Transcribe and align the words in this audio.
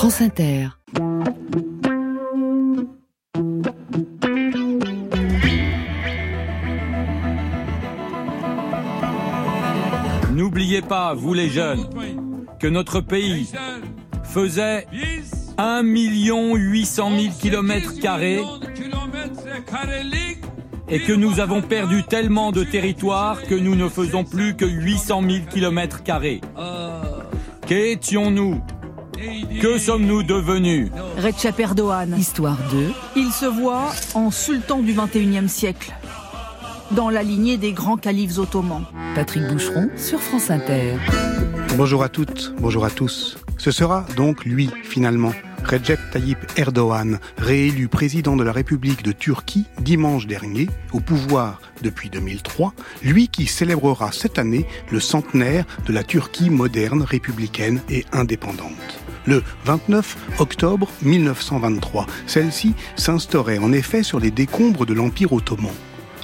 France 0.00 0.22
Inter. 0.22 0.68
N'oubliez 10.32 10.80
pas, 10.80 11.12
vous 11.12 11.34
les 11.34 11.50
jeunes, 11.50 11.86
que 12.58 12.66
notre 12.66 13.02
pays 13.02 13.52
faisait 14.24 14.86
1 15.58 15.82
800 15.82 17.10
000 17.20 17.34
kilomètres 17.38 18.00
carrés 18.00 18.42
et 20.88 21.00
que 21.02 21.12
nous 21.12 21.40
avons 21.40 21.60
perdu 21.60 22.04
tellement 22.04 22.52
de 22.52 22.64
territoire 22.64 23.42
que 23.42 23.54
nous 23.54 23.74
ne 23.74 23.90
faisons 23.90 24.24
plus 24.24 24.56
que 24.56 24.64
800 24.64 25.20
000 25.28 25.44
kilomètres 25.50 26.02
carrés. 26.02 26.40
Qu'étions-nous? 27.66 28.62
Que 29.60 29.76
sommes-nous 29.76 30.22
devenus 30.22 30.90
Recep 31.18 31.60
Erdogan. 31.60 32.16
Histoire 32.18 32.56
2. 32.70 32.90
Il 33.16 33.30
se 33.30 33.44
voit 33.44 33.92
en 34.14 34.30
sultan 34.30 34.80
du 34.80 34.94
21e 34.94 35.46
siècle, 35.46 35.92
dans 36.92 37.10
la 37.10 37.22
lignée 37.22 37.58
des 37.58 37.72
grands 37.72 37.98
califes 37.98 38.38
ottomans. 38.38 38.86
Patrick 39.14 39.46
Boucheron 39.48 39.90
sur 39.96 40.20
France 40.20 40.50
Inter. 40.50 40.94
Bonjour 41.76 42.02
à 42.02 42.08
toutes, 42.08 42.54
bonjour 42.60 42.86
à 42.86 42.90
tous. 42.90 43.36
Ce 43.58 43.70
sera 43.70 44.06
donc 44.16 44.46
lui, 44.46 44.70
finalement, 44.84 45.32
Recep 45.64 46.00
Tayyip 46.12 46.38
Erdogan, 46.56 47.18
réélu 47.36 47.88
président 47.88 48.36
de 48.36 48.42
la 48.42 48.52
République 48.52 49.02
de 49.02 49.12
Turquie 49.12 49.66
dimanche 49.82 50.26
dernier, 50.26 50.68
au 50.92 51.00
pouvoir 51.00 51.60
depuis 51.82 52.08
2003, 52.08 52.72
lui 53.02 53.28
qui 53.28 53.46
célébrera 53.46 54.12
cette 54.12 54.38
année 54.38 54.64
le 54.90 54.98
centenaire 54.98 55.66
de 55.86 55.92
la 55.92 56.04
Turquie 56.04 56.48
moderne, 56.48 57.02
républicaine 57.02 57.82
et 57.90 58.06
indépendante. 58.12 58.99
Le 59.26 59.42
29 59.64 60.16
octobre 60.38 60.88
1923, 61.02 62.06
celle-ci 62.26 62.74
s'instaurait 62.96 63.58
en 63.58 63.72
effet 63.72 64.02
sur 64.02 64.20
les 64.20 64.30
décombres 64.30 64.86
de 64.86 64.94
l'Empire 64.94 65.32
ottoman. 65.32 65.72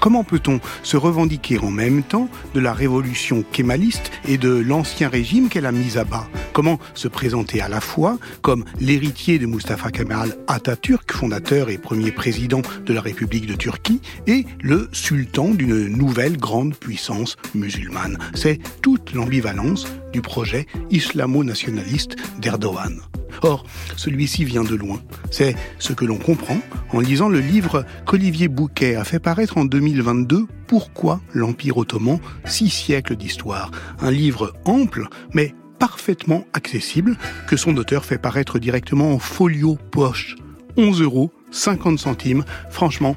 Comment 0.06 0.22
peut-on 0.22 0.60
se 0.84 0.96
revendiquer 0.96 1.58
en 1.58 1.72
même 1.72 2.04
temps 2.04 2.28
de 2.54 2.60
la 2.60 2.72
révolution 2.72 3.42
kémaliste 3.50 4.12
et 4.28 4.38
de 4.38 4.50
l'ancien 4.50 5.08
régime 5.08 5.48
qu'elle 5.48 5.66
a 5.66 5.72
mis 5.72 5.98
à 5.98 6.04
bas? 6.04 6.28
Comment 6.52 6.78
se 6.94 7.08
présenter 7.08 7.60
à 7.60 7.68
la 7.68 7.80
fois 7.80 8.16
comme 8.40 8.64
l'héritier 8.78 9.40
de 9.40 9.46
Mustafa 9.46 9.90
Kemal 9.90 10.36
Atatürk, 10.46 11.10
fondateur 11.10 11.70
et 11.70 11.78
premier 11.78 12.12
président 12.12 12.62
de 12.84 12.92
la 12.92 13.00
République 13.00 13.46
de 13.46 13.54
Turquie, 13.54 14.00
et 14.28 14.46
le 14.62 14.88
sultan 14.92 15.48
d'une 15.48 15.88
nouvelle 15.88 16.36
grande 16.36 16.76
puissance 16.76 17.36
musulmane? 17.56 18.16
C'est 18.32 18.60
toute 18.82 19.12
l'ambivalence 19.12 19.88
du 20.12 20.20
projet 20.20 20.68
islamo-nationaliste 20.88 22.14
d'Erdogan. 22.38 23.00
Or, 23.42 23.64
celui-ci 23.96 24.44
vient 24.44 24.64
de 24.64 24.74
loin. 24.74 25.00
C'est 25.30 25.56
ce 25.78 25.92
que 25.92 26.04
l'on 26.04 26.18
comprend 26.18 26.58
en 26.92 27.00
lisant 27.00 27.28
le 27.28 27.40
livre 27.40 27.84
qu'Olivier 28.06 28.48
Bouquet 28.48 28.96
a 28.96 29.04
fait 29.04 29.18
paraître 29.18 29.58
en 29.58 29.64
2022, 29.64 30.46
Pourquoi 30.66 31.20
l'Empire 31.32 31.76
ottoman 31.78 32.18
Six 32.44 32.70
siècles 32.70 33.16
d'histoire. 33.16 33.70
Un 34.00 34.10
livre 34.10 34.54
ample, 34.64 35.08
mais 35.32 35.54
parfaitement 35.78 36.44
accessible, 36.52 37.16
que 37.46 37.56
son 37.56 37.76
auteur 37.76 38.04
fait 38.04 38.18
paraître 38.18 38.58
directement 38.58 39.12
en 39.12 39.18
folio 39.18 39.78
poche. 39.90 40.36
11 40.76 41.02
euros, 41.02 41.32
50 41.50 41.98
centimes. 41.98 42.44
Franchement, 42.70 43.16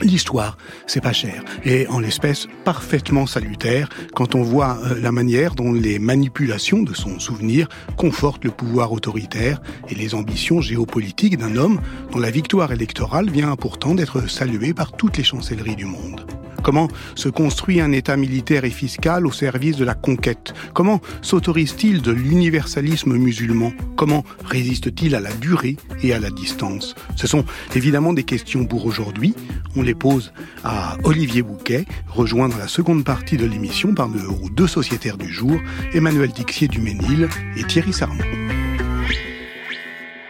L'histoire, 0.00 0.56
c'est 0.86 1.02
pas 1.02 1.12
cher. 1.12 1.44
Et 1.64 1.86
en 1.88 2.00
l'espèce, 2.00 2.46
parfaitement 2.64 3.26
salutaire 3.26 3.88
quand 4.14 4.34
on 4.34 4.42
voit 4.42 4.78
euh, 4.84 5.00
la 5.00 5.12
manière 5.12 5.54
dont 5.54 5.72
les 5.72 5.98
manipulations 5.98 6.82
de 6.82 6.94
son 6.94 7.18
souvenir 7.18 7.68
confortent 7.96 8.44
le 8.44 8.50
pouvoir 8.50 8.92
autoritaire 8.92 9.60
et 9.88 9.94
les 9.94 10.14
ambitions 10.14 10.60
géopolitiques 10.60 11.36
d'un 11.36 11.56
homme 11.56 11.80
dont 12.12 12.18
la 12.18 12.30
victoire 12.30 12.72
électorale 12.72 13.28
vient 13.30 13.54
pourtant 13.56 13.94
d'être 13.94 14.28
saluée 14.28 14.72
par 14.72 14.92
toutes 14.92 15.18
les 15.18 15.24
chancelleries 15.24 15.76
du 15.76 15.84
monde. 15.84 16.39
Comment 16.62 16.88
se 17.14 17.28
construit 17.28 17.80
un 17.80 17.92
État 17.92 18.16
militaire 18.16 18.64
et 18.64 18.70
fiscal 18.70 19.26
au 19.26 19.32
service 19.32 19.76
de 19.76 19.84
la 19.84 19.94
conquête 19.94 20.54
Comment 20.74 21.00
s'autorise-t-il 21.22 22.02
de 22.02 22.12
l'universalisme 22.12 23.16
musulman 23.16 23.72
Comment 23.96 24.24
résiste-t-il 24.44 25.14
à 25.14 25.20
la 25.20 25.32
durée 25.32 25.76
et 26.02 26.12
à 26.12 26.20
la 26.20 26.30
distance 26.30 26.94
Ce 27.16 27.26
sont 27.26 27.44
évidemment 27.74 28.12
des 28.12 28.24
questions 28.24 28.66
pour 28.66 28.86
aujourd'hui. 28.86 29.34
On 29.76 29.82
les 29.82 29.94
pose 29.94 30.32
à 30.64 30.96
Olivier 31.04 31.42
Bouquet, 31.42 31.84
rejoint 32.08 32.48
dans 32.48 32.58
la 32.58 32.68
seconde 32.68 33.04
partie 33.04 33.36
de 33.36 33.46
l'émission 33.46 33.94
par 33.94 34.08
nos 34.08 34.48
deux 34.50 34.66
sociétaires 34.66 35.18
du 35.18 35.32
jour, 35.32 35.58
Emmanuel 35.94 36.30
Dixier 36.30 36.68
du 36.68 36.80
Ménil 36.80 37.28
et 37.56 37.64
Thierry 37.64 37.92
Sarmon. 37.92 38.24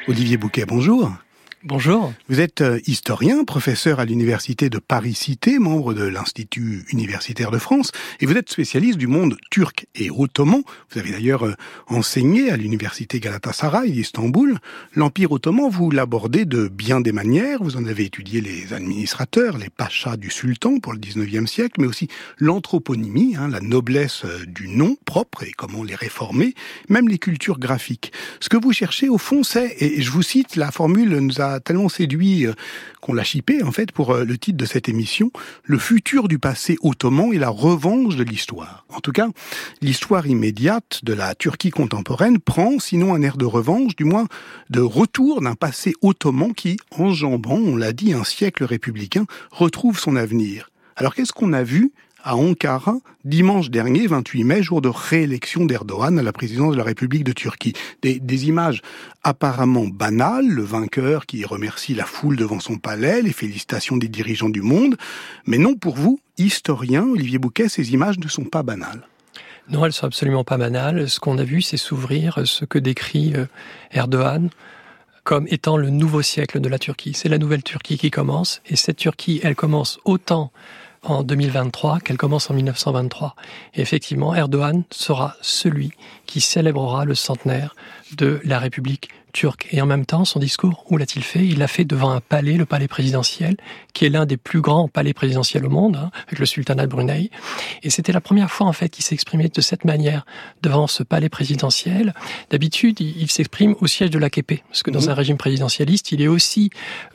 Olivier 0.09 0.37
Bouquet, 0.37 0.65
bonjour. 0.67 1.11
Bonjour. 1.63 2.15
Vous 2.31 2.41
êtes 2.41 2.63
euh, 2.63 2.81
historien, 2.87 3.45
professeur 3.45 4.01
à 4.01 4.07
l'université 4.07 4.71
de 4.71 4.79
Paris-Cité, 4.79 5.59
membre 5.59 5.93
de 5.93 6.05
l'Institut 6.05 6.87
universitaire 6.91 7.51
de 7.51 7.59
France, 7.59 7.93
et 8.19 8.25
vous 8.25 8.35
êtes 8.35 8.49
spécialiste 8.49 8.97
du 8.97 9.07
monde 9.07 9.37
turc 9.51 9.87
et 9.95 10.09
ottoman. 10.11 10.63
Vous 10.91 10.99
avez 10.99 11.11
d'ailleurs 11.11 11.45
euh, 11.45 11.53
enseigné 11.87 12.51
à 12.51 12.57
l'université 12.57 13.21
Galatasaray 13.21 13.91
d'Istanbul. 13.91 14.57
L'Empire 14.95 15.33
ottoman, 15.33 15.69
vous 15.69 15.91
l'abordez 15.91 16.47
de 16.47 16.67
bien 16.67 17.03
des 17.03 17.13
manières. 17.13 17.63
Vous 17.63 17.77
en 17.77 17.85
avez 17.85 18.07
étudié 18.07 18.41
les 18.41 18.73
administrateurs, 18.73 19.59
les 19.59 19.69
pachas 19.69 20.17
du 20.17 20.31
sultan 20.31 20.79
pour 20.79 20.95
le 20.95 20.99
19e 20.99 21.47
siècle, 21.47 21.79
mais 21.79 21.87
aussi 21.87 22.09
l'anthroponymie, 22.39 23.37
hein, 23.39 23.49
la 23.49 23.61
noblesse 23.61 24.25
euh, 24.25 24.47
du 24.47 24.69
nom 24.69 24.97
propre 25.05 25.43
et 25.43 25.53
comment 25.53 25.85
les 25.85 25.95
réformer, 25.95 26.55
même 26.89 27.07
les 27.07 27.19
cultures 27.19 27.59
graphiques. 27.59 28.15
Ce 28.41 28.49
que 28.49 28.57
vous 28.57 28.73
cherchez 28.73 29.11
au 29.11 29.19
fond, 29.19 29.43
c'est, 29.43 29.77
et 29.79 30.01
je 30.01 30.11
vous 30.11 30.23
cite, 30.23 30.57
la 30.57 30.71
formule 30.71 31.19
nous 31.19 31.39
a 31.43 31.50
tellement 31.59 31.89
séduit 31.89 32.47
euh, 32.47 32.53
qu'on 33.01 33.13
l'a 33.13 33.25
chippé 33.25 33.63
en 33.65 33.73
fait 33.73 33.91
pour 33.91 34.13
euh, 34.13 34.25
le 34.25 34.39
titre 34.39 34.59
de 34.59 34.65
cette 34.65 34.89
émission, 34.89 35.33
le 35.65 35.79
futur 35.79 36.29
du 36.29 36.39
passé 36.39 36.77
ottoman 36.83 37.33
et 37.33 37.39
la 37.39 37.49
revanche 37.49 38.15
de 38.15 38.23
l'histoire. 38.23 38.85
En 38.91 39.01
tout 39.01 39.13
cas, 39.13 39.29
l'histoire 39.81 40.27
immédiate 40.29 41.01
de 41.03 41.13
la 41.13 41.35
Turquie 41.35 41.71
contemporaine 41.71 42.39
prend 42.39 42.79
sinon 42.79 43.15
un 43.15 43.23
air 43.23 43.37
de 43.37 43.45
revanche, 43.45 43.97
du 43.97 44.05
moins 44.05 44.27
de 44.69 44.81
retour 44.81 45.41
d'un 45.41 45.55
passé 45.55 45.95
ottoman 46.03 46.55
qui, 46.55 46.77
enjambant, 46.93 47.59
on 47.59 47.75
l'a 47.75 47.93
dit, 47.93 48.13
un 48.13 48.25
siècle 48.25 48.65
républicain, 48.65 49.25
retrouve 49.51 49.99
son 49.99 50.15
avenir. 50.15 50.71
Alors 50.97 51.15
qu'est-ce 51.15 51.33
qu'on 51.33 51.55
a 51.55 51.63
vu 51.63 51.93
à 52.25 52.37
Ankara 52.37 52.97
dimanche 53.25 53.71
dernier, 53.71 54.07
28 54.07 54.45
mai, 54.45 54.63
jour 54.63 54.81
de 54.81 54.89
réélection 54.89 55.65
d'Erdogan 55.65 56.19
à 56.19 56.23
la 56.23 56.33
présidence 56.33 56.73
de 56.73 56.79
la 56.79 56.85
République 56.85 57.25
de 57.25 57.33
Turquie. 57.33 57.75
Des, 58.03 58.49
images 58.49 58.83
apparemment 59.23 59.87
banales, 59.87 60.49
le 60.49 60.63
vainqueur 60.63 61.27
qui 61.27 61.45
remercie 61.45 61.95
la 61.95 62.05
foule 62.05 62.37
devant 62.37 62.61
son 62.61 62.79
palais, 62.79 63.23
les 63.23 63.33
félicitations 63.33 63.97
des 63.97 64.09
dirigeants 64.09 64.49
du 64.49 64.63
monde, 64.63 64.97
mais 65.47 65.59
non 65.59 65.75
pour 65.75 65.97
vous, 65.97 66.21
historien 66.39 67.05
Olivier 67.05 67.39
Bouquet, 67.39 67.69
ces 67.69 67.93
images 67.93 68.19
ne 68.19 68.29
sont 68.29 68.45
pas 68.45 68.63
banales. 68.63 69.07
Non, 69.69 69.85
elles 69.85 69.93
sont 69.93 70.07
absolument 70.07 70.45
pas 70.45 70.57
banales. 70.57 71.09
Ce 71.09 71.21
qu'on 71.21 71.39
a 71.39 71.45
vu, 71.45 71.63
c'est 71.63 71.77
s'ouvrir 71.77 72.41
ce 72.45 72.65
que 72.65 72.79
décrit 72.79 73.35
euh, 73.37 73.47
Erdogan 73.93 74.51
comme 75.23 75.47
étant 75.49 75.77
le 75.77 75.91
nouveau 75.91 76.23
siècle 76.23 76.61
de 76.61 76.69
la 76.69 76.79
Turquie. 76.79 77.13
C'est 77.15 77.29
la 77.29 77.39
nouvelle 77.39 77.63
Turquie 77.63 77.99
qui 77.99 78.11
commence, 78.11 78.63
et 78.67 78.75
cette 78.75 78.97
Turquie, 78.97 79.41
elle 79.43 79.55
commence 79.55 80.01
autant 80.05 80.51
en 81.03 81.23
2023 81.23 82.01
qu'elle 82.01 82.17
commence 82.17 82.51
en 82.51 82.55
1923. 82.55 83.35
Et 83.75 83.81
effectivement, 83.81 84.35
Erdogan 84.35 84.85
sera 84.91 85.37
celui 85.41 85.93
qui 86.27 86.41
célébrera 86.41 87.05
le 87.05 87.15
centenaire 87.15 87.75
de 88.17 88.41
la 88.45 88.59
République 88.59 89.11
turque. 89.31 89.69
Et 89.71 89.81
en 89.81 89.87
même 89.87 90.07
temps, 90.07 90.25
son 90.25 90.39
discours, 90.39 90.85
où 90.91 90.97
l'a-t-il 90.97 91.25
fait? 91.25 91.45
Il 91.45 91.59
l'a 91.59 91.69
fait 91.69 91.85
devant 91.85 92.11
un 92.11 92.21
palais, 92.21 92.55
le 92.55 92.67
palais 92.67 92.89
présidentiel, 92.89 93.57
qui 93.93 94.05
est 94.05 94.09
l'un 94.09 94.27
des 94.27 94.37
plus 94.37 94.61
grands 94.61 94.89
palais 94.89 95.13
présidentiels 95.13 95.65
au 95.65 95.71
monde, 95.71 95.97
hein, 95.97 96.11
avec 96.27 96.39
le 96.39 96.47
sultanat 96.47 96.87
de 96.87 96.91
Brunei. 96.91 97.31
Et 97.83 97.91
c'était 97.91 98.13
la 98.13 98.21
première 98.21 98.51
fois, 98.51 98.67
en 98.67 98.73
fait, 98.73 98.89
qu'il 98.89 99.05
s'exprimait 99.05 99.49
de 99.49 99.61
cette 99.61 99.85
manière 99.85 100.25
devant 100.63 100.87
ce 100.87 101.03
palais 101.03 101.29
présidentiel. 101.29 102.15
D'habitude, 102.51 103.01
il, 103.01 103.31
s'exprime 103.31 103.75
au 103.81 103.87
siège 103.87 104.11
de 104.11 104.19
l'AKP, 104.19 104.63
parce 104.69 104.83
que 104.83 104.91
dans 104.91 105.03
mhm. 105.03 105.11
un 105.11 105.15
régime 105.15 105.37
présidentialiste, 105.37 106.13
il 106.13 106.21
est 106.21 106.29
aussi 106.29 106.71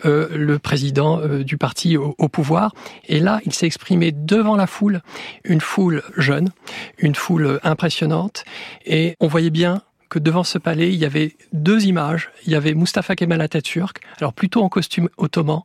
euh, 0.06 0.30
le 0.36 0.60
président 0.60 1.20
euh, 1.20 1.44
du 1.44 1.58
parti 1.58 1.98
au, 1.98 2.16
au 2.18 2.30
pouvoir. 2.30 2.74
Et 3.08 3.20
là, 3.20 3.40
il 3.46 3.54
s'est 3.54 3.66
exprimé 3.66 4.12
devant 4.12 4.56
la 4.56 4.68
foule, 4.68 5.02
une 5.44 5.62
foule 5.62 6.04
jeune, 6.18 6.50
une 6.98 7.16
foule 7.16 7.60
impressionnante, 7.64 8.46
et 8.86 9.16
on 9.20 9.28
voyait 9.28 9.50
bien 9.50 9.82
que 10.10 10.20
devant 10.20 10.44
ce 10.44 10.58
palais, 10.58 10.90
il 10.90 10.96
y 10.96 11.06
avait 11.06 11.36
deux 11.54 11.86
images. 11.86 12.30
Il 12.46 12.52
y 12.52 12.56
avait 12.56 12.74
Mustafa 12.74 13.16
Kemal 13.16 13.42
Atatürk, 13.42 14.02
alors 14.20 14.34
plutôt 14.34 14.62
en 14.62 14.70
costume 14.70 15.10
ottoman, 15.18 15.62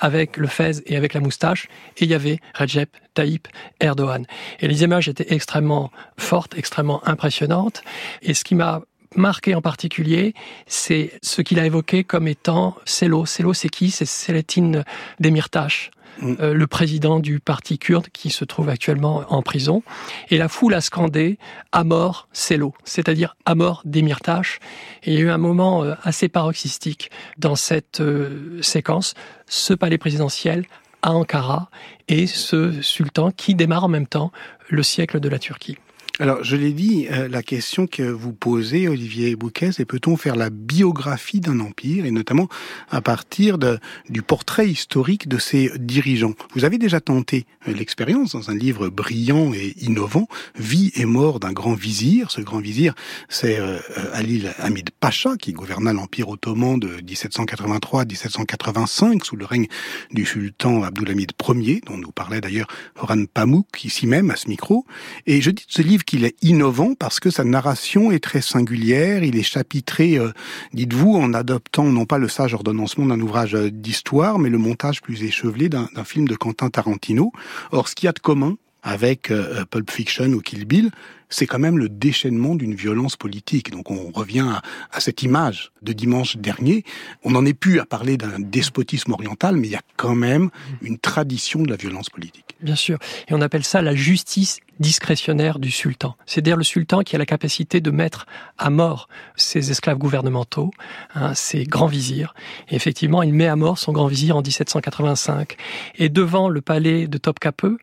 avec 0.00 0.36
le 0.36 0.46
fez 0.46 0.82
et 0.86 0.96
avec 0.96 1.14
la 1.14 1.20
moustache, 1.20 1.68
et 1.96 2.04
il 2.04 2.10
y 2.10 2.14
avait 2.14 2.40
Recep 2.54 2.90
Tayyip 3.14 3.48
Erdogan. 3.80 4.26
Et 4.60 4.68
les 4.68 4.82
images 4.82 5.08
étaient 5.08 5.32
extrêmement 5.32 5.90
fortes, 6.18 6.56
extrêmement 6.56 7.06
impressionnantes. 7.06 7.82
Et 8.22 8.34
ce 8.34 8.44
qui 8.44 8.54
m'a 8.54 8.82
marqué 9.16 9.54
en 9.54 9.62
particulier, 9.62 10.34
c'est 10.66 11.18
ce 11.22 11.42
qu'il 11.42 11.58
a 11.58 11.66
évoqué 11.66 12.04
comme 12.04 12.28
étant 12.28 12.76
Selo. 12.84 13.26
Selo, 13.26 13.54
c'est 13.54 13.68
qui? 13.68 13.90
C'est 13.90 14.06
Selahattin 14.06 14.82
Demirtas. 15.20 15.90
Mm. 16.20 16.34
Euh, 16.40 16.54
le 16.54 16.66
président 16.66 17.18
du 17.18 17.40
parti 17.40 17.78
kurde 17.78 18.08
qui 18.12 18.30
se 18.30 18.44
trouve 18.44 18.68
actuellement 18.68 19.24
en 19.28 19.42
prison. 19.42 19.82
Et 20.30 20.38
la 20.38 20.48
foule 20.48 20.74
a 20.74 20.80
scandé 20.80 21.38
à 21.72 21.84
mort 21.84 22.28
Selo, 22.32 22.74
c'est-à-dire 22.84 23.36
à 23.44 23.54
mort 23.54 23.82
Demirtas. 23.84 24.58
Et 25.02 25.12
il 25.12 25.14
y 25.14 25.16
a 25.18 25.20
eu 25.20 25.30
un 25.30 25.38
moment 25.38 25.84
euh, 25.84 25.94
assez 26.02 26.28
paroxystique 26.28 27.10
dans 27.38 27.56
cette 27.56 28.00
euh, 28.00 28.60
séquence. 28.62 29.14
Ce 29.46 29.74
palais 29.74 29.98
présidentiel 29.98 30.64
à 31.02 31.12
Ankara 31.12 31.68
et 32.08 32.26
ce 32.26 32.80
sultan 32.80 33.30
qui 33.30 33.54
démarre 33.54 33.84
en 33.84 33.88
même 33.88 34.06
temps 34.06 34.32
le 34.68 34.82
siècle 34.82 35.20
de 35.20 35.28
la 35.28 35.38
Turquie. 35.38 35.76
Alors, 36.20 36.44
je 36.44 36.54
l'ai 36.54 36.72
dit, 36.72 37.08
euh, 37.10 37.26
la 37.26 37.42
question 37.42 37.88
que 37.88 38.04
vous 38.04 38.32
posez, 38.32 38.86
Olivier 38.86 39.34
Bouquet, 39.34 39.72
c'est 39.72 39.84
peut-on 39.84 40.16
faire 40.16 40.36
la 40.36 40.48
biographie 40.48 41.40
d'un 41.40 41.58
empire, 41.58 42.06
et 42.06 42.12
notamment 42.12 42.48
à 42.88 43.00
partir 43.00 43.58
de, 43.58 43.80
du 44.10 44.22
portrait 44.22 44.68
historique 44.68 45.26
de 45.26 45.38
ses 45.38 45.72
dirigeants? 45.76 46.34
Vous 46.54 46.64
avez 46.64 46.78
déjà 46.78 47.00
tenté 47.00 47.46
euh, 47.66 47.72
l'expérience 47.72 48.30
dans 48.30 48.48
un 48.48 48.54
livre 48.54 48.90
brillant 48.90 49.52
et 49.54 49.74
innovant, 49.80 50.28
Vie 50.56 50.92
et 50.94 51.04
mort 51.04 51.40
d'un 51.40 51.52
grand 51.52 51.74
vizir. 51.74 52.30
Ce 52.30 52.40
grand 52.40 52.60
vizir, 52.60 52.94
c'est 53.28 53.58
euh, 53.58 53.80
Ali 54.12 54.44
Hamid 54.58 54.90
Pacha, 55.00 55.36
qui 55.36 55.52
gouverna 55.52 55.92
l'empire 55.92 56.28
ottoman 56.28 56.78
de 56.78 57.00
1783 57.02 58.02
à 58.02 58.04
1785 58.04 59.24
sous 59.24 59.34
le 59.34 59.46
règne 59.46 59.66
du 60.12 60.24
sultan 60.24 60.84
Abdulhamid 60.84 61.32
Ier, 61.48 61.80
dont 61.84 61.96
nous 61.96 62.12
parlait 62.12 62.40
d'ailleurs 62.40 62.68
Orhan 63.00 63.24
Pamuk, 63.24 63.84
ici 63.84 64.06
même, 64.06 64.30
à 64.30 64.36
ce 64.36 64.48
micro. 64.48 64.86
Et 65.26 65.40
je 65.40 65.50
dis 65.50 65.64
ce 65.66 65.82
livre 65.82 66.03
qu'il 66.04 66.24
est 66.24 66.36
innovant 66.42 66.94
parce 66.94 67.20
que 67.20 67.30
sa 67.30 67.44
narration 67.44 68.12
est 68.12 68.22
très 68.22 68.40
singulière. 68.40 69.24
Il 69.24 69.36
est 69.36 69.42
chapitré, 69.42 70.18
euh, 70.18 70.30
dites-vous, 70.72 71.14
en 71.14 71.34
adoptant 71.34 71.84
non 71.84 72.06
pas 72.06 72.18
le 72.18 72.28
sage 72.28 72.54
ordonnancement 72.54 73.06
d'un 73.06 73.20
ouvrage 73.20 73.54
d'histoire, 73.54 74.38
mais 74.38 74.50
le 74.50 74.58
montage 74.58 75.00
plus 75.00 75.22
échevelé 75.22 75.68
d'un 75.68 75.88
film 76.04 76.28
de 76.28 76.36
Quentin 76.36 76.70
Tarantino. 76.70 77.32
Or, 77.72 77.88
ce 77.88 77.94
qu'il 77.94 78.06
y 78.06 78.08
a 78.08 78.12
de 78.12 78.18
commun 78.18 78.56
avec 78.82 79.30
euh, 79.30 79.64
Pulp 79.64 79.90
Fiction 79.90 80.26
ou 80.26 80.40
Kill 80.40 80.66
Bill, 80.66 80.90
c'est 81.30 81.46
quand 81.46 81.58
même 81.58 81.78
le 81.78 81.88
déchaînement 81.88 82.54
d'une 82.54 82.74
violence 82.74 83.16
politique. 83.16 83.70
Donc 83.70 83.90
on 83.90 84.10
revient 84.12 84.46
à, 84.92 85.00
cette 85.00 85.22
image 85.22 85.72
de 85.82 85.92
dimanche 85.92 86.36
dernier. 86.36 86.84
On 87.24 87.32
n'en 87.32 87.44
est 87.44 87.54
plus 87.54 87.80
à 87.80 87.86
parler 87.86 88.16
d'un 88.16 88.38
despotisme 88.38 89.12
oriental, 89.12 89.56
mais 89.56 89.66
il 89.68 89.72
y 89.72 89.76
a 89.76 89.82
quand 89.96 90.14
même 90.14 90.50
une 90.82 90.98
tradition 90.98 91.62
de 91.62 91.70
la 91.70 91.76
violence 91.76 92.10
politique. 92.10 92.53
Bien 92.64 92.76
sûr. 92.76 92.98
Et 93.28 93.34
on 93.34 93.42
appelle 93.42 93.62
ça 93.62 93.82
la 93.82 93.94
justice 93.94 94.58
discrétionnaire 94.80 95.58
du 95.58 95.70
sultan. 95.70 96.16
C'est-à-dire 96.24 96.56
le 96.56 96.64
sultan 96.64 97.02
qui 97.02 97.14
a 97.14 97.18
la 97.18 97.26
capacité 97.26 97.82
de 97.82 97.90
mettre 97.90 98.26
à 98.56 98.70
mort 98.70 99.08
ses 99.36 99.70
esclaves 99.70 99.98
gouvernementaux, 99.98 100.70
hein, 101.14 101.34
ses 101.34 101.64
grands 101.64 101.86
vizirs. 101.86 102.34
Et 102.70 102.74
effectivement, 102.74 103.22
il 103.22 103.34
met 103.34 103.46
à 103.46 103.54
mort 103.54 103.78
son 103.78 103.92
grand 103.92 104.06
vizir 104.06 104.36
en 104.36 104.42
1785. 104.42 105.56
Et 105.96 106.08
devant 106.08 106.48
le 106.48 106.62
palais 106.62 107.06
de 107.06 107.18
Topkapi, 107.18 107.76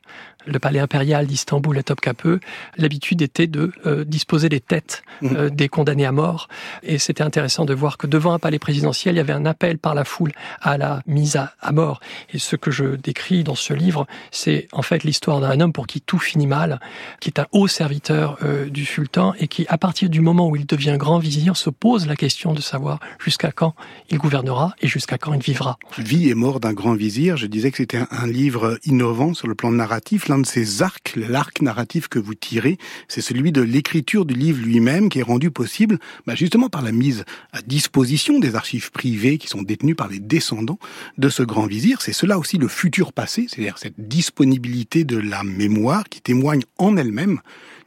le 0.46 0.60
palais 0.60 0.80
impérial 0.80 1.26
d'Istanbul 1.28 1.78
à 1.78 1.84
Topkapi, 1.84 2.40
l'habitude 2.78 3.22
était 3.22 3.48
de 3.48 3.72
euh, 3.86 4.04
disposer 4.04 4.50
des 4.50 4.60
têtes 4.60 5.04
mmh. 5.22 5.28
euh, 5.36 5.50
des 5.50 5.70
condamnés 5.70 6.06
à 6.06 6.12
mort. 6.12 6.48
Et 6.84 6.98
c'était 6.98 7.24
intéressant 7.24 7.66
de 7.66 7.74
voir 7.74 7.98
que 7.98 8.08
devant 8.08 8.34
un 8.34 8.40
palais 8.40 8.60
présidentiel, 8.60 9.16
il 9.16 9.18
y 9.18 9.22
avait 9.22 9.34
un 9.34 9.46
appel 9.46 9.78
par 9.78 9.96
la 9.96 10.04
foule 10.04 10.32
à 10.62 10.78
la 10.78 11.02
mise 11.08 11.36
à, 11.36 11.54
à 11.62 11.72
mort. 11.72 12.00
Et 12.34 12.40
ce 12.40 12.56
que 12.56 12.72
je 12.72 12.96
décris 12.96 13.44
dans 13.44 13.56
ce 13.56 13.74
livre, 13.74 14.08
c'est 14.32 14.68
en 14.72 14.82
fait 14.82 15.04
l'histoire 15.04 15.42
d'un 15.42 15.60
homme 15.60 15.74
pour 15.74 15.88
qui 15.88 16.02
tout 16.02 16.20
finit 16.20 16.48
mal, 16.48 16.80
qui 17.20 17.30
est 17.30 17.40
un 17.40 17.48
haut 17.52 17.68
serviteur 17.68 18.38
euh, 18.44 18.70
du 18.70 18.86
sultan 18.86 19.34
et 19.40 19.48
qui, 19.48 19.66
à 19.68 19.78
partir 19.78 20.10
du 20.10 20.22
moment 20.22 20.48
où 20.48 20.56
il 20.56 20.66
devient 20.66 20.96
grand 20.98 21.20
vizir, 21.20 21.56
se 21.58 21.70
pose 21.70 22.08
la 22.08 22.16
question 22.16 22.54
de 22.54 22.62
savoir 22.62 23.00
jusqu'à 23.20 23.52
quand 23.52 23.76
il 24.10 24.18
gouvernera 24.18 24.74
et 24.82 24.88
jusqu'à 24.88 25.18
quand 25.18 25.34
il 25.34 25.42
vivra. 25.42 25.78
Vie 25.98 26.30
et 26.30 26.36
mort 26.36 26.60
d'un 26.60 26.74
grand 26.74 26.94
vizir, 26.94 27.38
je 27.38 27.48
disais 27.48 27.72
que 27.72 27.78
c'était 27.78 28.04
un 28.10 28.28
livre 28.28 28.80
innovant 28.86 29.34
sur 29.34 29.48
le 29.48 29.56
plan 29.56 29.72
narratif. 29.72 30.28
L'un 30.32 30.40
de 30.40 30.46
ces 30.46 30.82
arcs, 30.82 31.16
l'arc 31.18 31.62
narratif 31.62 32.08
que 32.08 32.18
vous 32.18 32.36
tirez, 32.36 32.78
c'est 33.10 33.20
celui 33.20 33.52
de 33.52 33.62
l'écriture 33.62 34.24
du 34.24 34.34
livre 34.34 34.64
lui-même 34.64 35.10
qui 35.10 35.20
est 35.20 35.24
rendu 35.24 35.52
possible 35.52 36.00
bah, 36.26 36.36
justement 36.36 36.70
par 36.70 36.82
la 36.82 36.94
mise 36.94 37.26
à 37.52 37.62
disposition 37.62 38.40
des 38.40 38.56
archives 38.56 38.92
privées 38.92 39.38
qui 39.38 39.50
sont 39.50 39.62
détenues 39.62 39.94
par 39.94 40.08
les 40.08 40.20
descendants 40.20 40.80
de 41.18 41.28
ce 41.28 41.44
grand 41.44 41.66
vizir. 41.66 42.02
C'est 42.02 42.14
cela 42.14 42.40
aussi 42.40 42.58
le 42.58 42.70
futur 42.70 43.12
passé, 43.12 43.48
c'est-à-dire 43.50 43.78
cette 43.78 44.08
disponibilité 44.08 45.04
de 45.04 45.18
la 45.18 45.44
mémoire 45.44 46.06
qui 46.06 46.22
témoigne 46.22 46.62
en 46.78 46.96
elle-même 46.96 47.42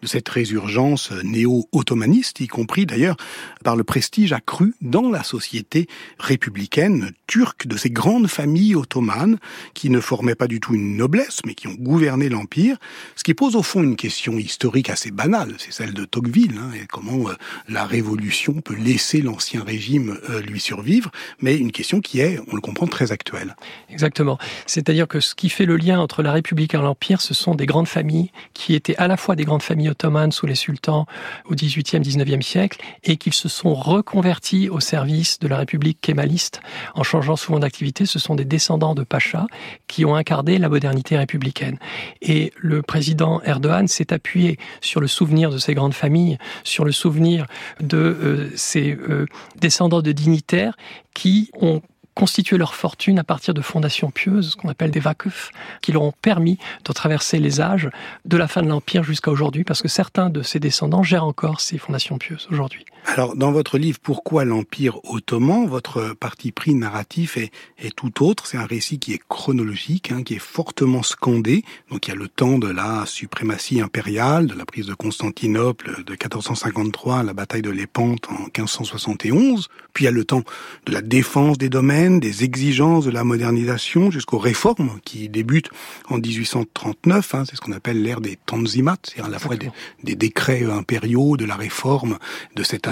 de 0.05 0.09
cette 0.09 0.29
résurgence 0.29 1.13
néo-ottomaniste, 1.23 2.41
y 2.41 2.47
compris 2.47 2.85
d'ailleurs 2.85 3.17
par 3.65 3.75
le 3.75 3.85
prestige 3.85 4.35
accru 4.35 4.75
dans 4.83 5.09
la 5.09 5.25
société 5.25 5.89
républicaine 6.19 7.13
turque 7.27 7.67
de 7.67 7.79
ces 7.79 7.89
grandes 7.89 8.29
familles 8.29 8.75
ottomanes 8.75 9.39
qui 9.73 9.89
ne 9.89 10.01
formaient 10.01 10.35
pas 10.35 10.47
du 10.47 10.61
tout 10.61 10.75
une 10.75 10.99
noblesse, 10.99 11.41
mais 11.47 11.55
qui 11.55 11.69
ont 11.69 11.75
gouverné 11.75 12.29
l'empire, 12.29 12.77
ce 13.17 13.25
qui 13.25 13.33
pose 13.33 13.57
au 13.57 13.63
fond 13.63 13.83
une 13.83 13.97
question 13.97 14.37
historique 14.37 14.91
assez 14.91 15.11
banale, 15.11 15.55
c'est 15.57 15.73
celle 15.73 15.95
de 15.95 16.05
Tocqueville, 16.05 16.59
hein, 16.59 16.71
et 16.75 16.87
comment 16.87 17.31
euh, 17.31 17.35
la 17.67 17.87
révolution 17.87 18.61
peut 18.61 18.77
laisser 18.77 19.23
l'ancien 19.23 19.65
régime 19.65 20.19
euh, 20.29 20.43
lui 20.43 20.61
survivre, 20.61 21.11
mais 21.41 21.57
une 21.57 21.73
question 21.73 22.03
qui 22.03 22.21
est, 22.21 22.39
on 22.53 22.55
le 22.55 22.61
comprend, 22.61 22.87
très 22.87 23.11
actuelle. 23.11 23.57
Exactement. 23.89 24.39
C'est-à-dire 24.67 25.09
que 25.09 25.21
ce 25.21 25.35
qui 25.35 25.49
fait 25.49 25.65
le 25.65 25.79
lien 25.79 25.99
entre 25.99 26.23
la 26.23 26.33
République 26.33 26.75
et 26.75 26.77
l'Empire, 26.77 27.23
ce 27.23 27.33
sont 27.33 27.55
des 27.55 27.65
grandes 27.65 27.89
familles 27.89 28.31
qui 28.53 28.75
étaient 28.75 28.97
à 28.97 29.09
la 29.09 29.17
fois 29.17 29.35
des 29.35 29.45
grandes 29.45 29.63
familles 29.63 29.94
sous 30.31 30.47
les 30.47 30.55
sultans 30.55 31.07
au 31.47 31.55
XVIIIe, 31.55 32.01
XIXe 32.01 32.45
siècle 32.45 32.81
et 33.05 33.17
qu'ils 33.17 33.33
se 33.33 33.49
sont 33.49 33.75
reconvertis 33.75 34.69
au 34.69 34.81
service 34.81 35.39
de 35.39 35.49
la 35.49 35.59
République 35.59 36.01
kémaliste 36.01 36.61
en 36.95 37.03
changeant 37.03 37.37
souvent 37.37 37.59
d'activité. 37.59 38.07
Ce 38.07 38.19
sont 38.19 38.35
des 38.35 38.45
descendants 38.45 38.95
de 38.95 39.03
Pacha 39.03 39.47
qui 39.87 40.05
ont 40.05 40.15
incarné 40.15 40.59
la 40.59 40.69
modernité 40.69 41.17
républicaine. 41.17 41.79
Et 42.21 42.53
le 42.59 42.83
président 42.83 43.41
Erdogan 43.43 43.89
s'est 43.89 44.13
appuyé 44.13 44.59
sur 44.81 45.01
le 45.01 45.07
souvenir 45.07 45.51
de 45.51 45.59
ces 45.59 45.75
grandes 45.75 45.95
familles, 45.95 46.39
sur 46.65 46.85
le 46.85 46.93
souvenir 46.93 47.47
de 47.81 47.97
euh, 47.97 48.51
ces 48.57 48.93
euh, 48.93 49.27
descendants 49.57 50.03
de 50.03 50.13
dignitaires 50.13 50.77
qui 51.15 51.51
ont 51.61 51.81
constituer 52.15 52.59
leur 52.59 52.75
fortune 52.75 53.19
à 53.19 53.25
partir 53.25 53.55
de 53.55 53.61
fondations 53.61 54.11
pieuses, 54.11 54.55
qu'on 54.55 54.69
appelle 54.69 54.91
des 54.91 55.01
vakufs, 55.01 55.51
qui 55.83 55.93
leur 55.93 56.03
ont 56.03 56.15
permis 56.23 56.59
de 56.85 56.93
traverser 56.93 57.39
les 57.39 57.61
âges 57.61 57.91
de 58.25 58.37
la 58.37 58.49
fin 58.49 58.63
de 58.63 58.69
l'Empire 58.69 59.03
jusqu'à 59.03 59.31
aujourd'hui, 59.31 59.65
parce 59.65 59.83
que 59.83 59.89
certains 59.89 60.31
de 60.31 60.43
ces 60.43 60.61
descendants 60.61 61.03
gèrent 61.03 61.25
encore 61.25 61.61
ces 61.61 61.79
fondations 61.79 62.19
pieuses 62.19 62.49
aujourd'hui. 62.51 62.85
Alors, 63.07 63.37
dans 63.37 63.53
votre 63.53 63.77
livre 63.77 63.99
Pourquoi 64.03 64.45
l'Empire 64.45 64.99
ottoman, 65.05 65.67
votre 65.67 66.15
parti 66.15 66.53
pris 66.53 66.75
narratif 66.75 67.37
est, 67.37 67.51
est 67.79 67.95
tout 67.95 68.25
autre. 68.25 68.47
C'est 68.47 68.57
un 68.57 68.65
récit 68.65 68.99
qui 68.99 69.13
est 69.13 69.21
chronologique, 69.29 70.11
hein, 70.11 70.23
qui 70.23 70.35
est 70.35 70.43
fortement 70.43 71.03
scandé. 71.03 71.65
Donc, 71.91 72.07
il 72.07 72.11
y 72.11 72.13
a 72.15 72.17
le 72.17 72.29
temps 72.29 72.59
de 72.59 72.69
la 72.69 73.05
suprématie 73.07 73.81
impériale, 73.83 74.47
de 74.47 74.55
la 74.55 74.65
prise 74.65 74.87
de 74.87 74.95
Constantinople 74.95 76.03
de 76.05 76.13
1453 76.13 77.19
à 77.19 77.23
la 77.23 77.35
bataille 77.35 77.63
de 77.63 77.71
Lépante 77.71 78.27
en 78.31 78.45
1571. 78.45 79.69
Puis, 79.93 80.05
il 80.05 80.07
y 80.07 80.09
a 80.09 80.13
le 80.13 80.25
temps 80.25 80.43
de 80.87 80.93
la 80.93 81.03
défense 81.03 81.59
des 81.59 81.69
domaines, 81.69 82.21
des 82.21 82.43
exigences 82.43 83.05
de 83.05 83.11
la 83.11 83.23
modernisation 83.23 84.11
jusqu'aux 84.11 84.39
réformes 84.39 84.99
qui 85.05 85.29
débutent 85.29 85.71
en 86.09 86.19
1839. 86.19 87.35
Hein, 87.35 87.45
c'est 87.49 87.57
ce 87.57 87.61
qu'on 87.61 87.73
appelle 87.73 88.03
l'ère 88.03 88.23
des 88.23 88.39
Tanzimat, 88.47 88.97
c'est-à-dire 89.03 89.27
à 89.27 89.29
la 89.29 89.39
fois 89.39 89.57
des, 89.57 89.71
des, 90.03 90.17
décrets 90.17 90.65
impériaux, 90.65 91.37
de 91.37 91.45
la 91.45 91.57
réforme, 91.57 92.19
de 92.57 92.63
cette 92.63 92.87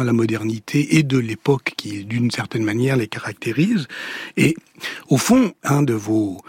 à 0.00 0.04
la 0.04 0.12
modernité 0.12 0.96
et 0.96 1.02
de 1.02 1.18
l'époque 1.18 1.74
qui, 1.76 2.04
d'une 2.04 2.30
certaine 2.30 2.64
manière, 2.64 2.96
les 2.96 3.08
caractérise. 3.08 3.86
Et 4.36 4.56
au 5.08 5.18
fond, 5.18 5.52
un 5.64 5.82
de 5.82 5.94
vos 5.94 6.42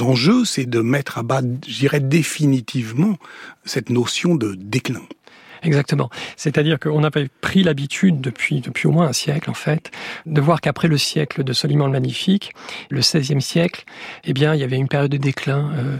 enjeux, 0.00 0.44
c'est 0.44 0.66
de 0.66 0.80
mettre 0.80 1.18
à 1.18 1.22
bas, 1.22 1.42
j'irais 1.66 2.00
définitivement, 2.00 3.16
cette 3.64 3.90
notion 3.90 4.34
de 4.34 4.54
déclin. 4.54 5.02
Exactement. 5.62 6.10
C'est-à-dire 6.36 6.78
qu'on 6.78 7.02
avait 7.02 7.28
pris 7.40 7.62
l'habitude 7.62 8.20
depuis, 8.20 8.60
depuis 8.60 8.86
au 8.86 8.92
moins 8.92 9.08
un 9.08 9.12
siècle, 9.12 9.50
en 9.50 9.54
fait, 9.54 9.90
de 10.24 10.40
voir 10.40 10.60
qu'après 10.60 10.88
le 10.88 10.98
siècle 10.98 11.44
de 11.44 11.52
Soliman 11.52 11.86
le 11.86 11.92
Magnifique, 11.92 12.52
le 12.90 13.00
XVIe 13.00 13.42
siècle, 13.42 13.84
eh 14.24 14.32
bien, 14.32 14.54
il 14.54 14.60
y 14.60 14.64
avait 14.64 14.76
une 14.76 14.88
période 14.88 15.10
de 15.10 15.16
déclin 15.16 15.72
euh, 15.74 15.98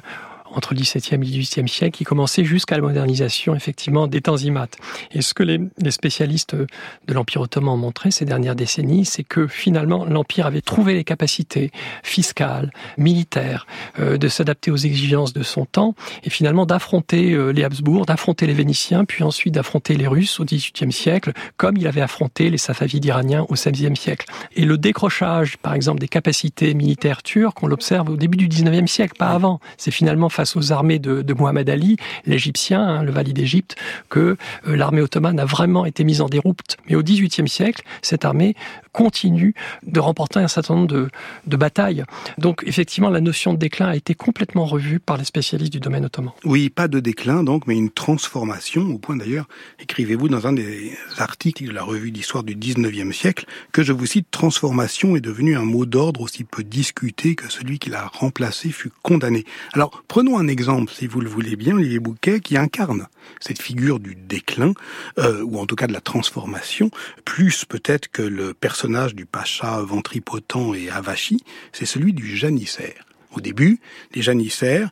entre 0.57 0.75
le 0.75 0.81
XVIIe 0.81 1.15
et 1.15 1.17
le 1.19 1.25
XVIIIe 1.25 1.69
siècle, 1.69 1.99
qui 1.99 2.05
commençait 2.05 2.45
jusqu'à 2.45 2.77
la 2.77 2.83
modernisation, 2.83 3.55
effectivement, 3.55 4.07
des 4.07 4.21
Tanzimates. 4.21 4.77
Et 5.13 5.23
ce 5.23 5.35
que 5.35 5.43
les, 5.43 5.61
spécialistes 5.91 6.55
de 6.57 7.15
l'Empire 7.15 7.43
ottoman 7.43 7.75
ont 7.75 7.77
montré 7.77 8.11
ces 8.11 8.25
dernières 8.25 8.57
décennies, 8.57 9.05
c'est 9.05 9.23
que 9.23 9.47
finalement, 9.47 10.05
l'Empire 10.05 10.47
avait 10.47 10.61
trouvé 10.61 10.95
les 10.95 11.05
capacités 11.05 11.71
fiscales, 12.03 12.73
militaires, 12.99 13.67
euh, 13.99 14.19
de 14.19 14.29
s'adapter 14.29 14.71
aux 14.71 14.77
exigences 14.77 15.33
de 15.33 15.43
son 15.43 15.65
temps, 15.65 15.95
et 16.25 16.31
finalement 16.31 16.67
d'affronter 16.67 17.33
euh, 17.33 17.51
les 17.51 17.65
Habsbourg, 17.65 18.07
d'affronter 18.07 18.47
les 18.47 18.55
Vénitiens, 18.55 19.05
puis 19.05 19.23
ensuite 19.23 19.55
d'affronter 19.55 19.97
les 19.97 20.07
Russes 20.07 20.41
au 20.41 20.45
XVIIIe 20.45 20.93
siècle, 20.93 21.33
comme 21.57 21.77
il 21.77 21.87
avait 21.87 22.01
affronté 22.01 22.51
les 22.51 22.59
Safavides 22.59 23.05
iraniens 23.05 23.47
au 23.49 23.55
XVIe 23.55 23.97
siècle. 23.97 24.27
Et 24.55 24.65
le 24.65 24.79
décrochage, 24.79 25.57
par 25.59 25.75
exemple, 25.75 26.01
des 26.01 26.09
capacités 26.09 26.75
militaires 26.75 27.23
turques, 27.23 27.63
on 27.63 27.67
l'observe 27.67 28.11
au 28.11 28.17
début 28.17 28.37
du 28.37 28.49
XIXe 28.49 28.91
siècle, 28.91 29.15
pas 29.19 29.31
avant. 29.31 29.61
C'est 29.77 29.91
finalement 29.91 30.29
face 30.29 30.46
face 30.47 30.57
aux 30.57 30.73
armées 30.73 31.01
de, 31.01 31.23
de 31.23 31.35
Mohamed 31.35 31.69
Ali, 31.69 31.97
l'Égyptien, 32.25 32.81
hein, 32.81 33.03
le 33.03 33.11
valide 33.11 33.35
d'Égypte, 33.35 33.75
que 34.09 34.37
euh, 34.69 34.77
l'armée 34.77 35.01
ottomane 35.01 35.41
a 35.41 35.45
vraiment 35.45 35.85
été 35.85 36.05
mise 36.05 36.21
en 36.21 36.29
déroute. 36.29 36.77
Mais 36.89 36.95
au 36.95 37.03
XVIIIe 37.03 37.49
siècle, 37.49 37.83
cette 38.01 38.25
armée 38.25 38.55
continue 38.93 39.55
de 39.83 40.01
remporter 40.01 40.39
un 40.39 40.49
certain 40.49 40.75
nombre 40.75 40.87
de, 40.87 41.11
de, 41.47 41.57
batailles. 41.57 42.05
Donc 42.39 42.63
effectivement, 42.65 43.11
la 43.11 43.21
notion 43.21 43.53
de 43.53 43.59
déclin 43.59 43.89
a 43.89 43.97
été 43.97 44.15
complètement 44.15 44.65
revue 44.65 45.01
par 45.01 45.19
les 45.19 45.25
spécialistes 45.25 45.73
du 45.73 45.81
domaine 45.81 46.07
ottoman. 46.07 46.33
Oui, 46.45 46.71
pas 46.71 46.89
de 46.89 46.99
déclin 46.99 47.43
donc, 47.43 47.67
mais 47.67 47.77
une 47.77 47.91
transformation, 47.91 48.87
au 48.87 48.99
point 48.99 49.17
d'ailleurs, 49.17 49.49
écrivez-vous 49.81 50.29
dans 50.29 50.47
un 50.47 50.55
des 50.55 50.93
articles 51.19 51.67
de 51.67 51.73
la 51.73 51.83
revue 51.83 52.11
d'histoire 52.11 52.43
du 52.43 52.55
XIXe 52.55 53.15
siècle, 53.15 53.45
que 53.73 53.83
je 53.83 53.93
vous 53.93 54.07
cite, 54.07 54.31
transformation 54.31 55.15
est 55.15 55.21
devenu 55.21 55.57
un 55.57 55.65
mot 55.65 55.85
d'ordre 55.85 56.23
aussi 56.23 56.45
peu 56.45 56.63
discuté 56.63 57.35
que 57.35 57.53
celui 57.53 57.79
qui 57.79 57.91
l'a 57.91 58.07
remplacé 58.07 58.71
fut 58.71 58.93
condamné. 59.03 59.45
Alors, 59.75 60.05
prenons 60.09 60.26
un 60.35 60.49
exemple, 60.49 60.93
si 60.93 61.07
vous 61.07 61.21
le 61.21 61.29
voulez 61.29 61.57
bien, 61.57 61.77
Olivier 61.77 62.01
Bouquet, 62.01 62.41
qui 62.41 62.57
incarne 62.57 63.07
cette 63.41 63.63
figure 63.63 64.01
du 64.01 64.17
déclin, 64.17 64.73
euh, 65.19 65.43
ou 65.43 65.59
en 65.59 65.67
tout 65.67 65.77
cas 65.77 65.87
de 65.87 65.93
la 65.93 66.01
transformation, 66.01 66.91
plus 67.25 67.65
peut-être 67.65 68.09
que 68.09 68.23
le 68.23 68.53
personnage 68.53 69.15
du 69.15 69.27
pacha 69.27 69.81
ventripotent 69.83 70.75
et 70.75 70.91
avachi, 70.91 71.39
c'est 71.73 71.87
celui 71.87 72.13
du 72.13 72.37
janissaire. 72.37 73.07
Au 73.33 73.41
début, 73.41 73.79
les 74.15 74.23
janissaires 74.23 74.91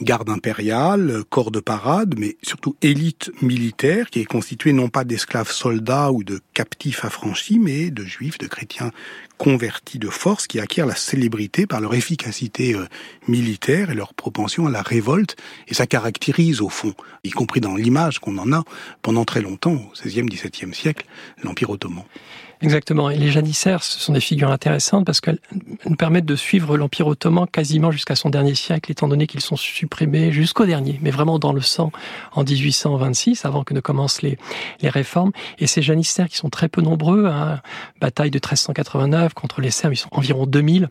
garde 0.00 0.28
impériale, 0.30 1.24
corps 1.30 1.50
de 1.50 1.60
parade, 1.60 2.14
mais 2.18 2.36
surtout 2.42 2.76
élite 2.82 3.30
militaire 3.42 4.10
qui 4.10 4.20
est 4.20 4.24
constituée 4.24 4.72
non 4.72 4.88
pas 4.88 5.04
d'esclaves 5.04 5.50
soldats 5.50 6.12
ou 6.12 6.24
de 6.24 6.40
captifs 6.54 7.04
affranchis, 7.04 7.58
mais 7.58 7.90
de 7.90 8.04
juifs, 8.04 8.38
de 8.38 8.46
chrétiens 8.46 8.90
convertis 9.38 9.98
de 9.98 10.08
force 10.08 10.46
qui 10.46 10.60
acquièrent 10.60 10.86
la 10.86 10.94
célébrité 10.94 11.66
par 11.66 11.80
leur 11.80 11.94
efficacité 11.94 12.74
euh, 12.74 12.86
militaire 13.28 13.90
et 13.90 13.94
leur 13.94 14.14
propension 14.14 14.66
à 14.66 14.70
la 14.70 14.82
révolte. 14.82 15.36
Et 15.68 15.74
ça 15.74 15.86
caractérise 15.86 16.60
au 16.60 16.68
fond, 16.68 16.94
y 17.24 17.30
compris 17.30 17.60
dans 17.60 17.76
l'image 17.76 18.18
qu'on 18.18 18.38
en 18.38 18.52
a 18.52 18.64
pendant 19.02 19.24
très 19.24 19.42
longtemps, 19.42 19.74
au 19.74 19.92
XVIe, 19.92 20.26
XVIIe 20.26 20.74
siècle, 20.74 21.06
l'Empire 21.42 21.70
ottoman. 21.70 22.04
Exactement. 22.62 23.10
Et 23.10 23.16
les 23.16 23.30
janissaires, 23.30 23.82
ce 23.82 24.00
sont 24.00 24.12
des 24.12 24.20
figures 24.20 24.50
intéressantes 24.50 25.04
parce 25.04 25.20
qu'elles 25.20 25.38
nous 25.88 25.96
permettent 25.96 26.24
de 26.24 26.36
suivre 26.36 26.76
l'Empire 26.76 27.06
ottoman 27.06 27.46
quasiment 27.46 27.90
jusqu'à 27.90 28.16
son 28.16 28.30
dernier 28.30 28.54
siècle, 28.54 28.90
étant 28.90 29.08
donné 29.08 29.26
qu'ils 29.26 29.42
sont 29.42 29.56
supprimés 29.56 30.32
jusqu'au 30.32 30.64
dernier, 30.64 30.98
mais 31.02 31.10
vraiment 31.10 31.38
dans 31.38 31.52
le 31.52 31.60
sang 31.60 31.92
en 32.32 32.44
1826, 32.44 33.44
avant 33.44 33.62
que 33.62 33.74
ne 33.74 33.80
commencent 33.80 34.22
les, 34.22 34.38
réformes. 34.82 35.32
Et 35.58 35.66
ces 35.66 35.82
janissaires 35.82 36.28
qui 36.28 36.36
sont 36.36 36.48
très 36.48 36.68
peu 36.68 36.80
nombreux, 36.80 37.26
hein, 37.26 37.60
bataille 38.00 38.30
de 38.30 38.36
1389 38.36 39.34
contre 39.34 39.60
les 39.60 39.70
Serbes, 39.70 39.94
ils 39.94 39.98
sont 39.98 40.08
environ 40.12 40.46
2000, 40.46 40.88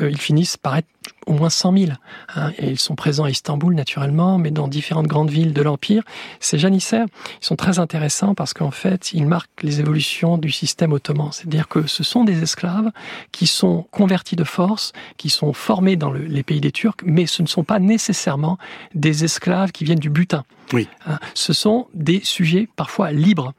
euh, 0.00 0.10
ils 0.10 0.20
finissent 0.20 0.56
par 0.56 0.76
être 0.76 0.88
au 1.26 1.32
moins 1.32 1.50
100 1.50 1.76
000. 1.76 1.92
Hein, 2.34 2.52
et 2.58 2.70
ils 2.70 2.78
sont 2.78 2.94
présents 2.94 3.24
à 3.24 3.30
Istanbul, 3.30 3.74
naturellement, 3.74 4.38
mais 4.38 4.50
dans 4.50 4.68
différentes 4.68 5.06
grandes 5.06 5.30
villes 5.30 5.52
de 5.52 5.62
l'Empire. 5.62 6.02
Ces 6.40 6.58
janissaires, 6.58 7.06
ils 7.40 7.44
sont 7.44 7.56
très 7.56 7.78
intéressants 7.78 8.34
parce 8.34 8.54
qu'en 8.54 8.70
fait, 8.70 9.12
ils 9.12 9.26
marquent 9.26 9.62
les 9.62 9.80
évolutions 9.80 10.38
du 10.38 10.50
système 10.50 10.92
ottoman. 10.92 11.30
C'est-à-dire 11.32 11.68
que 11.68 11.86
ce 11.86 12.02
sont 12.02 12.24
des 12.24 12.42
esclaves 12.42 12.90
qui 13.32 13.46
sont 13.46 13.86
convertis 13.90 14.36
de 14.36 14.44
force, 14.44 14.92
qui 15.16 15.30
sont 15.30 15.52
formés 15.52 15.96
dans 15.96 16.10
le, 16.10 16.20
les 16.20 16.42
pays 16.42 16.60
des 16.60 16.72
Turcs, 16.72 16.96
mais 17.04 17.26
ce 17.26 17.42
ne 17.42 17.46
sont 17.46 17.64
pas 17.64 17.78
nécessairement 17.78 18.58
des 18.94 19.24
esclaves 19.24 19.72
qui 19.72 19.84
viennent 19.84 19.98
du 19.98 20.10
butin. 20.10 20.44
Oui. 20.72 20.88
Hein, 21.06 21.18
ce 21.34 21.52
sont 21.52 21.88
des 21.94 22.20
sujets 22.24 22.68
parfois 22.76 23.12
libres, 23.12 23.52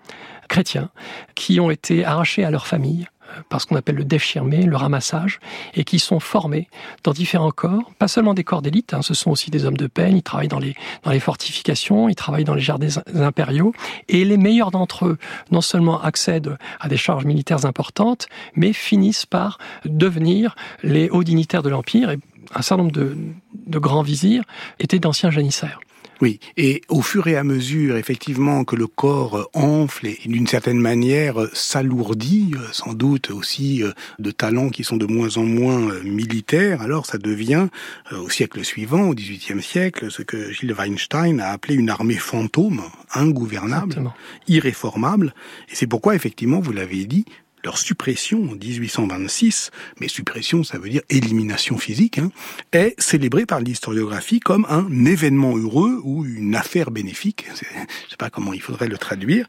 chrétiens, 0.48 0.90
qui 1.36 1.60
ont 1.60 1.72
été 1.72 2.06
arrachés 2.06 2.44
à 2.44 2.52
leur 2.52 2.68
famille, 2.68 3.08
par 3.50 3.62
ce 3.62 3.66
qu'on 3.66 3.76
appelle 3.76 3.96
le 3.96 4.04
déchirmé, 4.04 4.64
le 4.64 4.76
ramassage, 4.76 5.40
et 5.74 5.84
qui 5.84 6.00
sont 6.00 6.20
formés 6.20 6.68
dans 7.04 7.14
différents 7.14 7.52
corps, 7.52 7.92
pas 8.00 8.08
seulement 8.08 8.34
des 8.34 8.44
corps 8.44 8.62
d'élite, 8.62 8.94
hein, 8.94 9.02
ce 9.02 9.14
sont 9.14 9.32
aussi 9.32 9.52
des 9.52 9.66
hommes 9.66 9.78
de 9.78 9.88
peine, 9.88 10.18
ils 10.18 10.24
travaillent 10.24 10.48
dans 10.48 10.60
les, 10.60 10.76
fortifications, 11.20 12.10
ils 12.10 12.16
travaillent 12.16 12.44
dans 12.44 12.54
les 12.54 12.62
jardins 12.62 12.88
impériaux, 13.16 13.74
et 14.10 14.26
les 14.26 14.38
meilleurs 14.38 14.72
d'entre 14.72 15.06
eux 15.06 15.18
non 15.52 15.62
seulement 15.62 16.02
accèdent 16.02 16.58
à 16.80 16.88
des 16.88 16.98
charges 16.98 17.26
militaires 17.26 17.66
importantes, 17.66 18.28
mais 18.56 18.74
finissent 18.74 19.26
par 19.26 19.58
devenir 19.86 20.56
les 20.84 21.10
hauts 21.10 21.24
dignitaires 21.24 21.64
de 21.64 21.70
l'Empire, 21.70 22.10
et 22.10 22.20
un 22.54 22.62
certain 22.62 22.84
nombre 22.84 22.92
de 22.94 23.80
grands 23.80 24.04
vizirs 24.04 24.44
étaient 24.80 25.00
d'anciens 25.00 25.32
janissaires. 25.32 25.80
Oui, 26.22 26.40
et 26.58 26.82
au 26.90 27.02
fur 27.02 27.28
et 27.28 27.36
à 27.36 27.44
mesure, 27.44 27.98
effectivement, 27.98 28.64
que 28.64 28.76
le 28.76 28.88
corps 28.88 29.50
enfle 29.54 30.08
et 30.08 30.20
d'une 30.26 30.48
certaine 30.48 30.80
manière 30.80 31.36
s'alourdit, 31.54 32.54
sans 32.72 32.94
doute 32.94 33.32
aussi 33.32 33.84
de 34.20 34.32
talents 34.32 34.70
qui 34.70 34.84
sont 34.84 34.98
de 34.98 35.06
moins 35.06 35.38
en 35.38 35.44
moins 35.44 35.92
militaires, 36.04 36.82
alors 36.82 37.06
ça 37.06 37.18
devient, 37.18 37.68
euh, 38.12 38.18
au 38.20 38.30
siècle 38.30 38.64
suivant, 38.64 39.10
au 39.10 39.14
XVIIIe 39.14 39.62
siècle, 39.62 40.10
ce 40.10 40.22
que 40.22 40.52
Gilles 40.52 40.74
Weinstein 40.74 41.40
a 41.40 41.50
appelé 41.50 41.76
une 41.76 41.90
armée 41.90 42.16
fantôme, 42.16 42.82
ingouvernable, 43.14 43.86
Exactement. 43.88 44.14
irréformable. 44.48 45.34
Et 45.70 45.76
c'est 45.76 45.88
pourquoi, 45.88 46.16
effectivement, 46.16 46.60
vous 46.60 46.72
l'avez 46.72 47.06
dit, 47.06 47.26
leur 47.66 47.78
suppression 47.78 48.44
en 48.44 48.56
1826, 48.56 49.72
mais 50.00 50.08
suppression 50.08 50.64
ça 50.64 50.78
veut 50.78 50.90
dire 50.90 51.02
élimination 51.10 51.78
physique, 51.78 52.20
hein, 52.20 52.32
est 52.72 53.00
célébrée 53.00 53.46
par 53.46 53.60
l'historiographie 53.60 54.40
comme 54.40 54.66
un 54.70 55.06
événement 55.06 55.58
heureux 55.58 56.00
ou 56.04 56.26
une 56.26 56.56
affaire 56.56 56.92
bénéfique. 56.92 57.48
Je 57.56 58.12
sais 58.12 58.18
pas 58.18 58.30
comment 58.30 58.54
il 58.54 58.62
faudrait 58.62 58.88
le 58.88 58.98
traduire. 58.98 59.48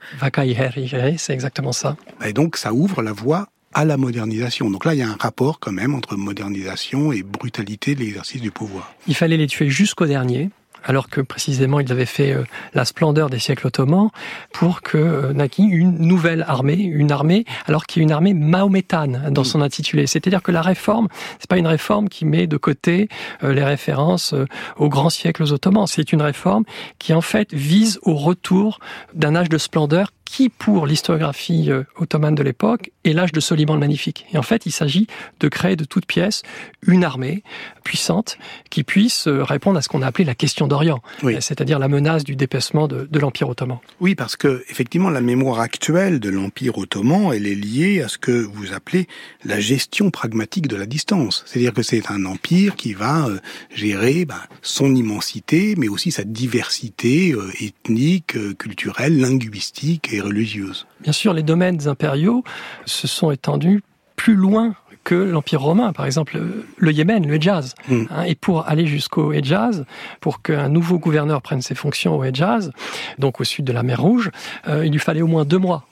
c'est 1.19 1.33
exactement 1.35 1.73
ça. 1.73 1.97
Et 2.25 2.33
donc 2.33 2.57
ça 2.57 2.73
ouvre 2.73 3.03
la 3.03 3.13
voie 3.13 3.49
à 3.75 3.85
la 3.85 3.99
modernisation. 3.99 4.71
Donc 4.71 4.87
là, 4.87 4.95
il 4.95 5.01
y 5.01 5.03
a 5.03 5.09
un 5.09 5.17
rapport 5.21 5.61
quand 5.61 5.73
même 5.73 5.95
entre 5.95 6.17
modernisation 6.17 7.13
et 7.13 7.23
brutalité 7.23 7.95
de 7.95 8.01
l'exercice 8.01 8.41
du 8.41 8.51
pouvoir. 8.51 8.95
Il 9.07 9.15
fallait 9.15 9.37
les 9.37 9.47
tuer 9.47 9.69
jusqu'au 9.69 10.07
dernier 10.07 10.49
alors 10.87 11.09
que 11.09 11.21
précisément 11.21 11.81
ils 11.81 11.93
avaient 11.93 12.07
fait 12.07 12.33
euh, 12.33 12.45
la 12.73 12.85
splendeur 12.85 13.29
des 13.29 13.39
siècles 13.39 13.67
ottomans, 13.67 14.11
pour 14.53 14.81
que 14.81 14.97
euh, 14.97 15.33
naquit 15.33 15.65
une 15.65 15.99
nouvelle 15.99 16.45
armée, 16.49 16.77
une 16.77 17.13
armée, 17.13 17.45
alors 17.67 17.87
qu'il 17.87 18.01
y 18.01 18.03
a 18.03 18.05
une 18.05 18.13
armée 18.13 18.33
mahométane 18.33 19.31
dans 19.31 19.45
son 19.45 19.61
intitulé. 19.61 20.07
C'est-à-dire 20.07 20.43
que 20.43 20.53
la 20.53 20.63
réforme, 20.63 21.09
c'est 21.39 21.51
pas 21.51 21.59
une 21.59 21.67
réforme 21.67 22.09
qui 22.09 22.25
met 22.25 22.47
de 22.47 22.57
côté 22.57 23.09
euh, 23.43 23.53
les 23.53 23.65
références 23.65 24.35
aux 24.77 24.89
grands 24.89 25.11
siècles 25.11 25.43
ottomans. 25.53 25.87
C'est 25.87 26.13
une 26.13 26.23
réforme 26.23 26.65
qui 26.99 27.13
en 27.13 27.21
fait 27.21 27.53
vise 27.53 27.99
au 28.03 28.15
retour 28.15 28.79
d'un 29.15 29.35
âge 29.35 29.49
de 29.49 29.59
splendeur 29.59 30.13
qui, 30.27 30.51
pour 30.51 30.87
l'historiographie 30.87 31.71
ottomane 31.97 32.35
de 32.35 32.43
l'époque, 32.43 32.91
est 33.05 33.15
l'âge 33.15 33.33
de 33.33 33.41
Soliman 33.41 33.75
le 33.75 33.81
Magnifique. 33.81 34.27
Et 34.35 34.39
en 34.39 34.43
fait, 34.43 34.67
il 34.67 34.73
s'agit 34.73 35.07
de 35.41 35.49
créer 35.49 35.77
de 35.77 35.85
toutes 35.85 36.05
pièces 36.05 36.43
une 36.87 37.05
armée 37.05 37.43
puissante 37.85 38.37
qui 38.69 38.85
puisse 38.85 39.29
répondre 39.29 39.79
à 39.79 39.83
ce 39.83 39.89
qu'on 39.89 40.03
a 40.03 40.07
appelé 40.07 40.25
la 40.25 40.35
question 40.35 40.67
d'Orient, 40.67 41.01
Oui. 41.23 41.37
c'est-à-dire 41.41 41.79
la 41.79 41.89
menace 41.89 42.25
du 42.25 42.37
dépassement 42.37 42.89
de, 42.89 43.09
de 43.11 43.19
l'Empire 43.19 43.49
ottoman. 43.49 43.79
Oui, 44.01 44.15
parce 44.15 44.37
que 44.37 44.65
effectivement, 44.69 45.09
la 45.11 45.21
mémoire 45.21 45.61
actuelle 45.61 46.21
de 46.21 46.29
l'Empire 46.29 46.77
ottoman, 46.79 47.33
elle 47.33 47.47
est 47.47 47.55
liée 47.55 48.03
à 48.03 48.09
ce 48.09 48.19
que 48.19 48.33
vous 48.33 48.73
appelez 48.75 49.07
la 49.45 49.61
gestion 49.61 50.11
pragmatique 50.11 50.67
de 50.67 50.77
la 50.77 50.87
distance. 50.87 51.45
C'est-à-dire 51.47 51.73
que 51.73 51.83
c'est 51.83 52.11
un 52.11 52.25
empire 52.27 52.75
qui 52.77 52.93
va 52.95 53.27
euh, 53.29 53.39
gérer 53.75 54.25
ben, 54.25 54.41
son 54.63 54.95
immensité, 54.95 55.75
mais 55.79 55.89
aussi 55.89 56.11
sa 56.11 56.25
diversité 56.25 57.33
euh, 57.33 57.51
ethnique, 57.61 58.37
euh, 58.37 58.55
culturelle, 58.55 59.19
linguistique 59.21 60.13
et. 60.21 60.87
Bien 61.01 61.13
sûr, 61.13 61.33
les 61.33 61.43
domaines 61.43 61.89
impériaux 61.89 62.45
se 62.85 63.07
sont 63.07 63.31
étendus 63.31 63.83
plus 64.17 64.35
loin 64.35 64.75
que 65.05 65.15
l'Empire 65.15 65.63
romain, 65.63 65.93
par 65.93 66.05
exemple 66.05 66.37
le 66.77 66.93
Yémen, 66.93 67.25
le 67.25 67.35
Hejaz. 67.35 67.75
Mm. 67.89 68.03
Hein, 68.11 68.23
et 68.25 68.35
pour 68.35 68.67
aller 68.67 68.87
jusqu'au 68.87 69.33
Hejaz, 69.33 69.85
pour 70.21 70.43
qu'un 70.43 70.69
nouveau 70.69 70.99
gouverneur 70.99 71.43
prenne 71.43 71.63
ses 71.63 71.77
fonctions 71.77 72.17
au 72.17 72.25
Hejaz, 72.25 72.73
donc 73.19 73.41
au 73.41 73.45
sud 73.45 73.65
de 73.65 73.73
la 73.73 73.85
mer 73.85 74.03
Rouge, 74.03 74.33
euh, 74.67 74.85
il 74.85 74.91
lui 74.91 74.99
fallait 74.99 75.23
au 75.23 75.29
moins 75.29 75.45
deux 75.45 75.59
mois 75.59 75.87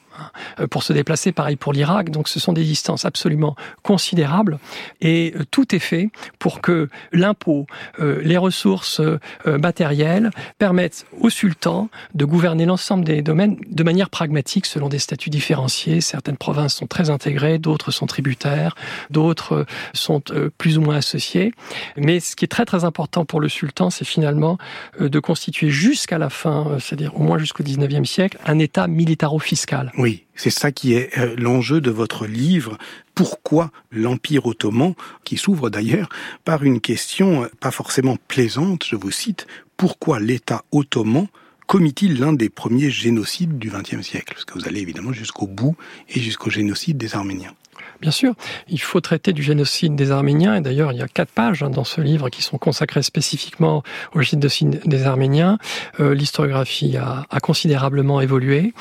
pour 0.71 0.83
se 0.83 0.93
déplacer, 0.93 1.33
pareil 1.33 1.57
pour 1.57 1.73
l'Irak. 1.73 2.11
Donc 2.11 2.29
ce 2.29 2.41
sont 2.41 2.53
des 2.53 2.65
distances 2.65 3.05
absolument 3.05 3.57
considérables 3.83 4.59
et 5.01 5.35
euh, 5.37 5.45
tout 5.51 5.75
est 5.75 5.81
fait 5.81 6.11
pour 6.39 6.61
que 6.61 6.89
l'impôt, 7.13 7.67
euh, 8.01 8.21
les 8.23 8.37
ressources 8.37 9.01
euh, 9.01 9.19
matérielles 9.47 10.31
permettent 10.59 11.07
au 11.21 11.31
sultan 11.31 11.89
de 12.15 12.25
gouverner 12.25 12.67
l'ensemble 12.67 13.05
des 13.05 13.23
domaines 13.23 13.57
de 13.69 13.83
manière 13.83 14.11
pragmatique 14.11 14.67
selon 14.67 14.89
des 14.89 14.99
statuts 14.99 15.31
différenciés. 15.31 16.01
Certaines 16.01 16.37
provinces 16.37 16.75
sont 16.75 16.87
très 16.87 17.11
intégrées, 17.11 17.59
d'autres 17.59 17.91
sont 17.91 18.07
tributaires, 18.07 18.75
d'autres 19.11 19.55
euh, 19.55 19.65
sont 19.93 20.23
euh, 20.31 20.51
plus 20.57 20.79
ou 20.79 20.83
moins 20.83 20.97
associées. 20.97 21.53
Mais 21.97 22.21
ce 22.21 22.37
qui 22.37 22.45
est 22.45 22.49
très 22.49 22.65
très 22.65 22.85
important 22.85 23.25
pour 23.25 23.41
le 23.41 23.49
sultan, 23.49 23.91
c'est 23.91 24.05
finalement 24.05 24.59
euh, 25.01 25.09
de 25.09 25.19
constituer 25.19 25.71
jusqu'à 25.71 26.19
la 26.19 26.31
fin, 26.31 26.67
euh, 26.67 26.79
c'est-à-dire 26.79 27.17
au 27.17 27.23
moins 27.23 27.39
jusqu'au 27.39 27.63
19e 27.63 28.05
siècle, 28.05 28.39
un 28.47 28.59
État 28.59 28.87
militaro-fiscal. 28.87 29.93
C'est 30.35 30.51
ça 30.51 30.73
qui 30.73 30.95
est 30.95 31.17
euh, 31.19 31.35
l'enjeu 31.37 31.81
de 31.81 31.91
votre 31.91 32.27
livre. 32.27 32.79
Pourquoi 33.15 33.71
l'Empire 33.91 34.47
ottoman, 34.47 34.95
qui 35.25 35.37
s'ouvre 35.37 35.71
d'ailleurs 35.71 36.09
par 36.45 36.65
une 36.65 36.81
question 36.81 37.45
euh, 37.45 37.49
pas 37.61 37.71
forcément 37.71 38.17
plaisante, 38.29 38.85
je 38.85 38.97
vous 38.97 39.11
cite, 39.11 39.47
pourquoi 39.77 40.21
l'État 40.21 40.65
ottoman 40.73 41.29
commet-il 41.67 42.19
l'un 42.19 42.33
des 42.33 42.51
premiers 42.51 42.91
génocides 42.91 43.59
du 43.59 43.71
XXe 43.71 44.03
siècle? 44.03 44.35
Parce 44.35 44.45
que 44.45 44.55
vous 44.55 44.67
allez 44.67 44.81
évidemment 44.81 45.13
jusqu'au 45.13 45.47
bout 45.47 45.77
et 46.09 46.21
jusqu'au 46.21 46.51
génocide 46.51 46.97
des 46.97 47.15
Arméniens. 47.15 47.55
Bien 48.01 48.11
sûr, 48.11 48.35
il 48.69 48.81
faut 48.81 49.01
traiter 49.01 49.33
du 49.33 49.43
génocide 49.43 49.95
des 49.95 50.11
Arméniens, 50.11 50.57
et 50.57 50.61
d'ailleurs 50.61 50.93
il 50.93 50.99
y 50.99 51.03
a 51.03 51.09
quatre 51.09 51.31
pages 51.31 51.63
hein, 51.63 51.71
dans 51.71 51.85
ce 51.85 52.01
livre 52.01 52.29
qui 52.29 52.43
sont 52.43 52.59
consacrées 52.59 53.03
spécifiquement 53.03 53.83
au 54.15 54.21
génocide 54.21 54.81
des 54.85 55.05
Arméniens. 55.05 55.59
Euh, 56.01 56.15
l'historiographie 56.15 56.97
a, 56.97 57.27
considérablement 57.41 58.21
évolué. 58.21 58.73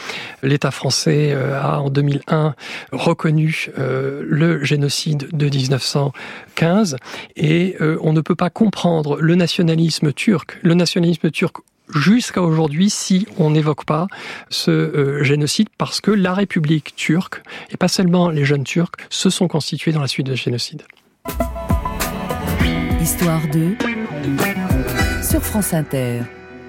L'État 0.41 0.71
français 0.71 1.33
euh, 1.33 1.59
a 1.59 1.79
en 1.79 1.89
2001 1.89 2.55
reconnu 2.91 3.67
euh, 3.77 4.23
le 4.25 4.63
génocide 4.63 5.27
de 5.31 5.49
1915, 5.49 6.97
et 7.35 7.75
on 8.01 8.13
ne 8.13 8.21
peut 8.21 8.35
pas 8.35 8.49
comprendre 8.49 9.19
le 9.19 9.35
nationalisme 9.35 10.13
turc, 10.13 10.59
le 10.61 10.73
nationalisme 10.73 11.31
turc 11.31 11.57
jusqu'à 11.93 12.41
aujourd'hui 12.41 12.89
si 12.89 13.27
on 13.37 13.51
n'évoque 13.51 13.85
pas 13.85 14.07
ce 14.49 14.71
euh, 14.71 15.23
génocide 15.23 15.69
parce 15.77 16.01
que 16.01 16.11
la 16.11 16.33
République 16.33 16.95
turque, 16.95 17.41
et 17.71 17.77
pas 17.77 17.87
seulement 17.87 18.29
les 18.29 18.45
jeunes 18.45 18.63
Turcs, 18.63 18.95
se 19.09 19.29
sont 19.29 19.47
constitués 19.47 19.91
dans 19.91 20.01
la 20.01 20.07
suite 20.07 20.27
de 20.27 20.35
ce 20.35 20.43
génocide. 20.43 20.83
Histoire 23.01 23.41
2 23.51 23.77
sur 25.21 25.41
France 25.41 25.73
Inter. 25.73 26.21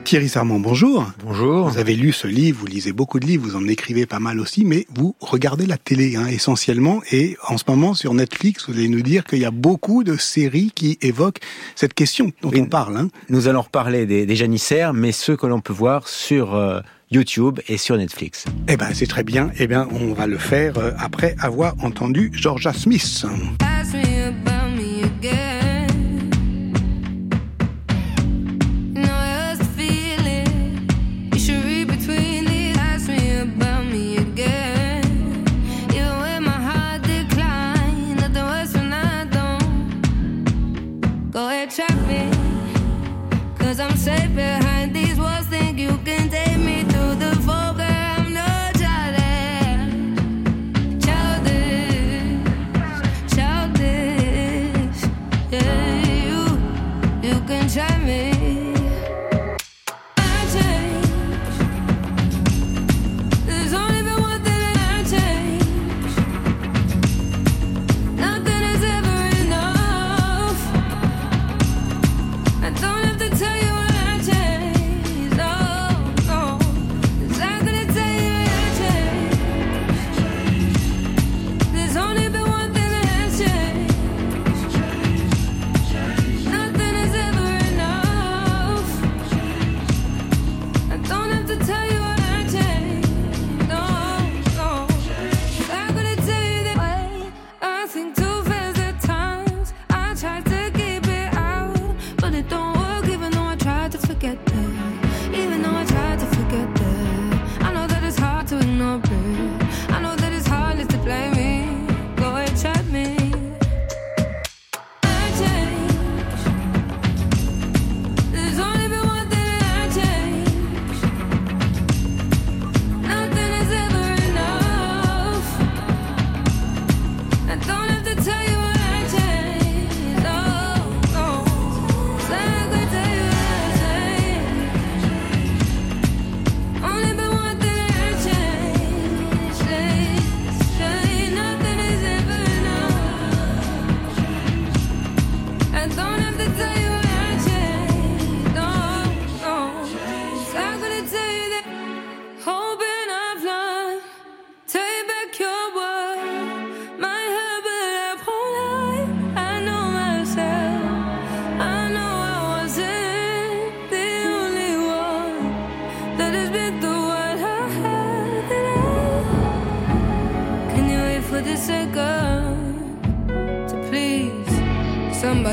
Thierry 0.04 0.28
Sarment, 0.28 0.60
bonjour. 0.60 1.10
Bonjour. 1.24 1.70
Vous 1.70 1.78
avez 1.78 1.96
lu 1.96 2.12
ce 2.12 2.26
livre, 2.26 2.58
vous 2.60 2.66
lisez 2.66 2.92
beaucoup 2.92 3.18
de 3.18 3.26
livres, 3.26 3.44
vous 3.48 3.56
en 3.56 3.66
écrivez 3.66 4.04
pas 4.04 4.18
mal 4.20 4.38
aussi, 4.38 4.66
mais 4.66 4.86
vous 4.94 5.16
regardez 5.18 5.64
la 5.64 5.78
télé 5.78 6.16
hein, 6.16 6.26
essentiellement. 6.26 7.00
Et 7.10 7.38
en 7.48 7.56
ce 7.56 7.64
moment, 7.66 7.94
sur 7.94 8.12
Netflix, 8.12 8.68
vous 8.68 8.74
allez 8.74 8.88
nous 8.88 9.00
dire 9.00 9.24
qu'il 9.24 9.38
y 9.38 9.46
a 9.46 9.50
beaucoup 9.50 10.04
de 10.04 10.18
séries 10.18 10.72
qui 10.74 10.98
évoquent 11.00 11.40
cette 11.74 11.94
question 11.94 12.32
dont 12.42 12.52
on 12.54 12.66
parle. 12.66 12.98
Hein. 12.98 13.08
Nous 13.30 13.48
allons 13.48 13.62
reparler 13.62 14.04
des, 14.04 14.26
des 14.26 14.36
janissaires, 14.36 14.92
mais 14.92 15.10
ceux 15.10 15.36
que 15.36 15.46
l'on 15.46 15.60
peut 15.60 15.72
voir 15.72 16.06
sur... 16.06 16.54
Euh, 16.54 16.80
YouTube 17.10 17.60
et 17.68 17.76
sur 17.76 17.96
Netflix. 17.96 18.44
Eh 18.66 18.76
ben, 18.76 18.88
c'est 18.92 19.06
très 19.06 19.22
bien. 19.22 19.50
Eh 19.58 19.68
bien, 19.68 19.86
on 19.92 20.14
va 20.14 20.26
le 20.26 20.38
faire 20.38 20.78
euh, 20.78 20.90
après 20.98 21.36
avoir 21.38 21.74
entendu 21.84 22.30
Georgia 22.32 22.72
Smith. 22.72 23.24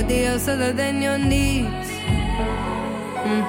Other 0.04 0.74
than 0.74 1.02
your 1.02 1.18
needs. 1.18 1.90
Mm. 3.28 3.44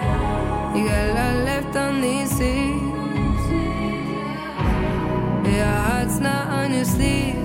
You 0.76 0.88
got 0.88 1.08
a 1.08 1.12
lot 1.18 1.36
left 1.44 1.76
on 1.76 2.00
these 2.02 2.30
seas. 2.30 3.44
Your 5.56 5.72
heart's 5.86 6.18
not 6.20 6.46
on 6.48 6.74
your 6.74 6.84
sleeve. 6.84 7.36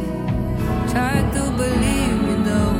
Try 0.92 1.16
to 1.36 1.44
believe 1.62 2.18
me 2.28 2.36
though. 2.48 2.76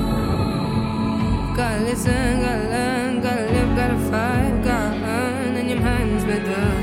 Gotta 1.56 1.84
listen, 1.84 2.42
gotta 2.42 2.70
learn, 2.76 3.22
gotta 3.22 3.46
live, 3.54 3.76
gotta 3.80 4.00
fight, 4.12 4.54
gotta 4.64 4.96
earn, 5.16 5.56
and 5.56 5.70
your 5.70 5.80
mind's 5.80 6.26
made 6.26 6.50
up. 6.50 6.78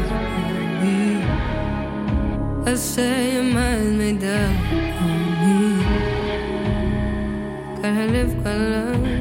I 2.67 2.75
say 2.77 3.35
your 3.35 3.45
mind's 3.45 3.97
made 4.01 4.25
up. 4.25 4.55
Gotta 7.83 8.05
live, 8.07 8.33
gotta 8.43 8.59
learn. 8.59 9.14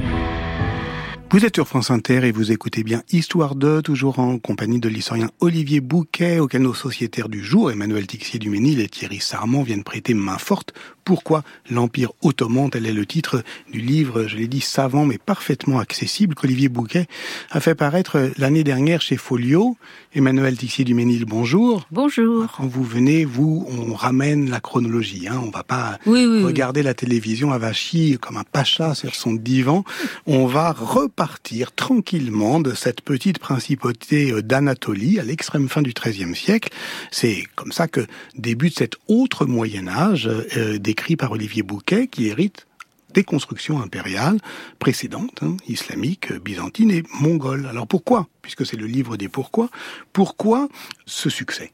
Vous 1.33 1.45
êtes 1.45 1.55
sur 1.55 1.67
France 1.67 1.89
Inter 1.89 2.27
et 2.27 2.31
vous 2.31 2.51
écoutez 2.51 2.83
bien 2.83 3.01
Histoire 3.09 3.55
de, 3.55 3.81
toujours 3.81 4.19
en 4.19 4.37
compagnie 4.37 4.79
de 4.79 4.87
l'historien 4.87 5.31
Olivier 5.39 5.81
Bouquet, 5.81 6.37
auquel 6.37 6.61
nos 6.61 6.75
sociétaires 6.75 7.27
du 7.27 7.43
jour, 7.43 7.71
Emmanuel 7.71 8.05
Tixier-Duménil 8.05 8.79
et 8.79 8.87
Thierry 8.87 9.19
Sarment, 9.19 9.63
viennent 9.63 9.83
prêter 9.83 10.13
main 10.13 10.37
forte 10.37 10.75
pourquoi 11.03 11.43
l'Empire 11.69 12.11
ottoman 12.21 12.69
Tel 12.69 12.85
est 12.85 12.93
le 12.93 13.05
titre 13.05 13.43
du 13.71 13.79
livre, 13.79 14.27
je 14.27 14.37
l'ai 14.37 14.47
dit, 14.47 14.61
savant 14.61 15.05
mais 15.05 15.17
parfaitement 15.17 15.79
accessible 15.79 16.35
qu'Olivier 16.35 16.69
Bouquet 16.69 17.07
a 17.51 17.59
fait 17.59 17.75
paraître 17.75 18.31
l'année 18.37 18.63
dernière 18.63 19.01
chez 19.01 19.17
Folio. 19.17 19.77
Emmanuel 20.15 20.55
Tixier 20.55 20.85
du 20.85 20.93
Ménil, 20.93 21.25
bonjour. 21.25 21.87
Bonjour. 21.91 22.45
Quand 22.55 22.67
vous 22.67 22.83
venez, 22.83 23.25
vous, 23.25 23.67
on 23.69 23.93
ramène 23.93 24.49
la 24.49 24.59
chronologie. 24.59 25.27
Hein. 25.27 25.41
On 25.43 25.49
va 25.49 25.63
pas 25.63 25.97
regarder 26.05 26.83
la 26.83 26.93
télévision 26.93 27.51
à 27.51 27.57
Vachy 27.57 28.17
comme 28.21 28.37
un 28.37 28.43
pacha 28.43 28.93
sur 28.93 29.15
son 29.15 29.33
divan. 29.33 29.83
On 30.27 30.45
va 30.45 30.71
repartir 30.71 31.71
tranquillement 31.71 32.59
de 32.59 32.73
cette 32.75 33.01
petite 33.01 33.39
principauté 33.39 34.31
euh, 34.31 34.41
d'Anatolie 34.41 35.19
à 35.19 35.23
l'extrême 35.23 35.67
fin 35.67 35.81
du 35.81 35.93
XIIIe 35.93 36.35
siècle. 36.35 36.69
C'est 37.11 37.43
comme 37.55 37.71
ça 37.71 37.87
que 37.87 38.05
débute 38.35 38.77
cet 38.77 38.95
autre 39.07 39.45
Moyen 39.45 39.87
Âge 39.87 40.29
euh, 40.57 40.77
des 40.77 40.92
écrit 40.93 41.15
par 41.15 41.31
Olivier 41.31 41.63
Bouquet, 41.63 42.05
qui 42.05 42.27
hérite 42.27 42.67
des 43.15 43.23
constructions 43.23 43.81
impériales 43.81 44.37
précédentes, 44.77 45.41
hein, 45.41 45.57
islamiques, 45.67 46.31
byzantines 46.33 46.91
et 46.91 47.03
mongoles. 47.19 47.65
Alors 47.65 47.87
pourquoi 47.87 48.27
puisque 48.43 48.65
c'est 48.67 48.77
le 48.77 48.85
livre 48.85 49.17
des 49.17 49.29
pourquoi. 49.29 49.69
Pourquoi 50.11 50.67
ce 51.07 51.31
succès? 51.31 51.71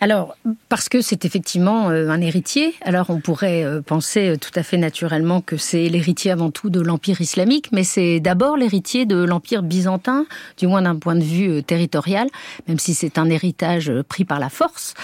Alors, 0.00 0.36
parce 0.68 0.88
que 0.88 1.00
c'est 1.00 1.24
effectivement 1.24 1.88
euh, 1.88 2.10
un 2.10 2.20
héritier. 2.20 2.74
Alors, 2.82 3.10
on 3.10 3.20
pourrait 3.20 3.64
euh, 3.64 3.80
penser 3.80 4.30
euh, 4.30 4.36
tout 4.36 4.50
à 4.54 4.62
fait 4.62 4.76
naturellement 4.76 5.40
que 5.40 5.56
c'est 5.56 5.88
l'héritier 5.88 6.30
avant 6.30 6.50
tout 6.50 6.68
de 6.68 6.80
l'Empire 6.80 7.20
islamique, 7.20 7.68
mais 7.72 7.84
c'est 7.84 8.20
d'abord 8.20 8.56
l'héritier 8.56 9.06
de 9.06 9.16
l'Empire 9.16 9.62
byzantin, 9.62 10.26
du 10.58 10.66
moins 10.66 10.82
d'un 10.82 10.96
point 10.96 11.14
de 11.14 11.22
vue 11.22 11.62
territorial, 11.62 12.28
même 12.68 12.78
si 12.78 12.92
c'est 12.92 13.18
un 13.18 13.30
héritage 13.30 13.90
pris 14.08 14.24
par 14.24 14.40
la 14.40 14.50
force. 14.50 14.94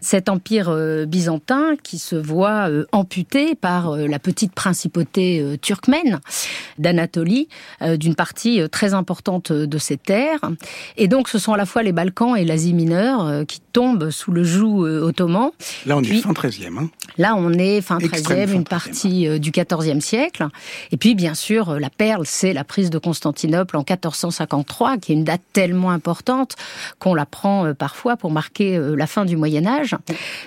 Cet 0.00 0.28
empire 0.28 0.74
byzantin 1.06 1.76
qui 1.82 1.98
se 1.98 2.16
voit 2.16 2.68
amputé 2.92 3.54
par 3.54 3.96
la 3.96 4.18
petite 4.18 4.52
principauté 4.52 5.58
turkmène 5.62 6.20
d'Anatolie, 6.78 7.48
d'une 7.96 8.14
partie 8.14 8.60
très 8.70 8.94
importante 8.94 9.52
de 9.52 9.78
ses 9.78 9.96
terres. 9.96 10.39
Et 10.96 11.08
donc, 11.08 11.28
ce 11.28 11.38
sont 11.38 11.52
à 11.52 11.56
la 11.56 11.66
fois 11.66 11.82
les 11.82 11.92
Balkans 11.92 12.36
et 12.36 12.44
l'Asie 12.44 12.74
mineure 12.74 13.44
qui 13.46 13.60
tombent 13.72 14.10
sous 14.10 14.32
le 14.32 14.44
joug 14.44 14.84
euh, 14.84 15.02
ottoman. 15.02 15.50
Là, 15.86 15.96
on 15.96 16.02
est 16.02 16.20
fin 16.20 16.32
13e. 16.32 16.78
Hein. 16.78 16.90
Là, 17.18 17.34
on 17.36 17.52
est 17.52 17.80
fin 17.80 17.98
Extrême 17.98 18.38
13e, 18.38 18.46
fin 18.46 18.54
une 18.54 18.62
13e. 18.62 18.68
partie 18.68 19.28
euh, 19.28 19.38
du 19.38 19.50
14e 19.50 20.00
siècle. 20.00 20.46
Et 20.92 20.96
puis, 20.96 21.14
bien 21.14 21.34
sûr, 21.34 21.70
euh, 21.70 21.78
la 21.78 21.90
perle, 21.90 22.26
c'est 22.26 22.52
la 22.52 22.64
prise 22.64 22.90
de 22.90 22.98
Constantinople 22.98 23.76
en 23.76 23.84
1453, 23.88 24.98
qui 24.98 25.12
est 25.12 25.14
une 25.14 25.24
date 25.24 25.42
tellement 25.52 25.90
importante 25.90 26.56
qu'on 26.98 27.14
la 27.14 27.26
prend 27.26 27.66
euh, 27.66 27.74
parfois 27.74 28.16
pour 28.16 28.30
marquer 28.30 28.76
euh, 28.76 28.94
la 28.96 29.06
fin 29.06 29.24
du 29.24 29.36
Moyen 29.36 29.66
Âge. 29.66 29.96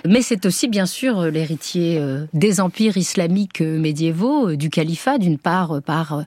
Mais 0.06 0.22
c'est 0.22 0.46
aussi, 0.46 0.68
bien 0.68 0.86
sûr, 0.86 1.20
euh, 1.20 1.30
l'héritier 1.30 1.98
euh, 1.98 2.26
des 2.32 2.60
empires 2.60 2.96
islamiques 2.96 3.60
euh, 3.60 3.78
médiévaux, 3.78 4.50
euh, 4.50 4.56
du 4.56 4.70
califat, 4.70 5.18
d'une 5.18 5.38
part 5.38 5.76
euh, 5.76 5.80
par 5.80 6.12
euh, 6.12 6.22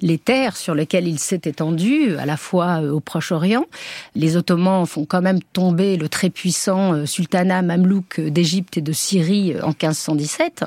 les 0.00 0.18
terres 0.18 0.56
sur 0.56 0.74
lesquelles 0.74 1.08
il 1.08 1.18
s'est 1.18 1.42
étendu, 1.44 2.16
à 2.16 2.26
la 2.26 2.36
fois 2.36 2.82
euh, 2.82 2.92
au 2.92 3.00
Proche-Orient. 3.12 3.66
Les 4.14 4.38
Ottomans 4.38 4.86
font 4.86 5.04
quand 5.04 5.20
même 5.20 5.42
tomber 5.52 5.98
le 5.98 6.08
très 6.08 6.30
puissant 6.30 6.94
euh, 6.94 7.04
sultanat 7.04 7.60
mamelouk 7.60 8.18
euh, 8.18 8.30
d'Égypte 8.30 8.78
et 8.78 8.80
de 8.80 8.92
Syrie 8.92 9.52
euh, 9.52 9.60
en 9.64 9.74
1517, 9.74 10.64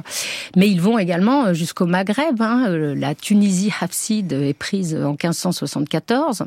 mais 0.56 0.70
ils 0.70 0.80
vont 0.80 1.00
également 1.00 1.56
jusqu'au 1.56 1.88
Maghreb. 1.88 2.40
hein. 2.44 2.68
La 2.96 3.16
Tunisie 3.16 3.72
hafside 3.82 4.32
est 4.34 4.54
prise 4.54 4.96
en 4.96 5.14
1574. 5.14 6.44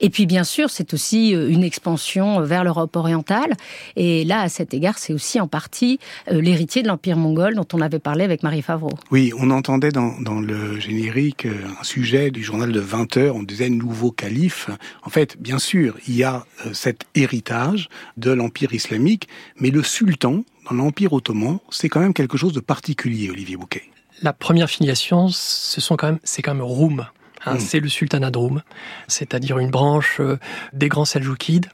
Et 0.00 0.10
puis 0.10 0.26
bien 0.26 0.42
sûr, 0.42 0.70
c'est 0.70 0.92
aussi 0.92 1.30
une 1.30 1.62
expansion 1.62 2.40
vers 2.40 2.64
l'Europe 2.64 2.96
orientale. 2.96 3.54
Et 3.94 4.24
là, 4.24 4.40
à 4.40 4.48
cet 4.48 4.74
égard, 4.74 4.98
c'est 4.98 5.12
aussi 5.12 5.40
en 5.40 5.46
partie 5.46 6.00
l'héritier 6.28 6.82
de 6.82 6.88
l'Empire 6.88 7.16
mongol 7.16 7.54
dont 7.54 7.66
on 7.72 7.80
avait 7.80 8.00
parlé 8.00 8.24
avec 8.24 8.42
Marie 8.42 8.62
Favreau. 8.62 8.90
Oui, 9.12 9.32
on 9.38 9.50
entendait 9.50 9.90
dans, 9.92 10.20
dans 10.20 10.40
le 10.40 10.80
générique 10.80 11.46
un 11.46 11.84
sujet 11.84 12.32
du 12.32 12.42
journal 12.42 12.72
de 12.72 12.80
20 12.80 13.16
heures, 13.18 13.36
on 13.36 13.44
disait 13.44 13.68
nouveau 13.70 14.10
calife. 14.10 14.70
En 15.02 15.10
fait, 15.10 15.27
bien 15.38 15.58
sûr, 15.58 15.96
il 16.06 16.16
y 16.16 16.24
a 16.24 16.46
euh, 16.66 16.72
cet 16.72 17.02
héritage 17.14 17.88
de 18.16 18.30
l'Empire 18.30 18.72
islamique, 18.72 19.28
mais 19.56 19.70
le 19.70 19.82
sultan, 19.82 20.44
dans 20.68 20.76
l'Empire 20.76 21.12
ottoman, 21.12 21.58
c'est 21.70 21.88
quand 21.88 22.00
même 22.00 22.14
quelque 22.14 22.36
chose 22.36 22.52
de 22.52 22.60
particulier, 22.60 23.30
Olivier 23.30 23.56
Bouquet. 23.56 23.84
La 24.22 24.32
première 24.32 24.68
filiation, 24.68 25.28
ce 25.28 25.80
sont 25.80 25.96
quand 25.96 26.08
même, 26.08 26.18
c'est 26.24 26.42
quand 26.42 26.54
même 26.54 26.62
Roum. 26.62 27.06
Hein, 27.46 27.54
Mm. 27.54 27.60
C'est 27.60 27.80
le 27.80 27.88
sultanat 27.88 28.30
de 28.30 28.38
Roum, 28.38 28.62
c'est-à-dire 29.06 29.58
une 29.58 29.70
branche 29.70 30.20
euh, 30.20 30.38
des 30.72 30.88
grands 30.88 31.04
Seljoukides. 31.04 31.66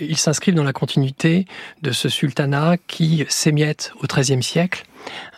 Ils 0.00 0.16
s'inscrivent 0.16 0.54
dans 0.54 0.64
la 0.64 0.72
continuité 0.72 1.46
de 1.82 1.92
ce 1.92 2.08
sultanat 2.08 2.76
qui 2.86 3.24
s'émiette 3.28 3.92
au 4.02 4.06
XIIIe 4.06 4.42
siècle 4.42 4.84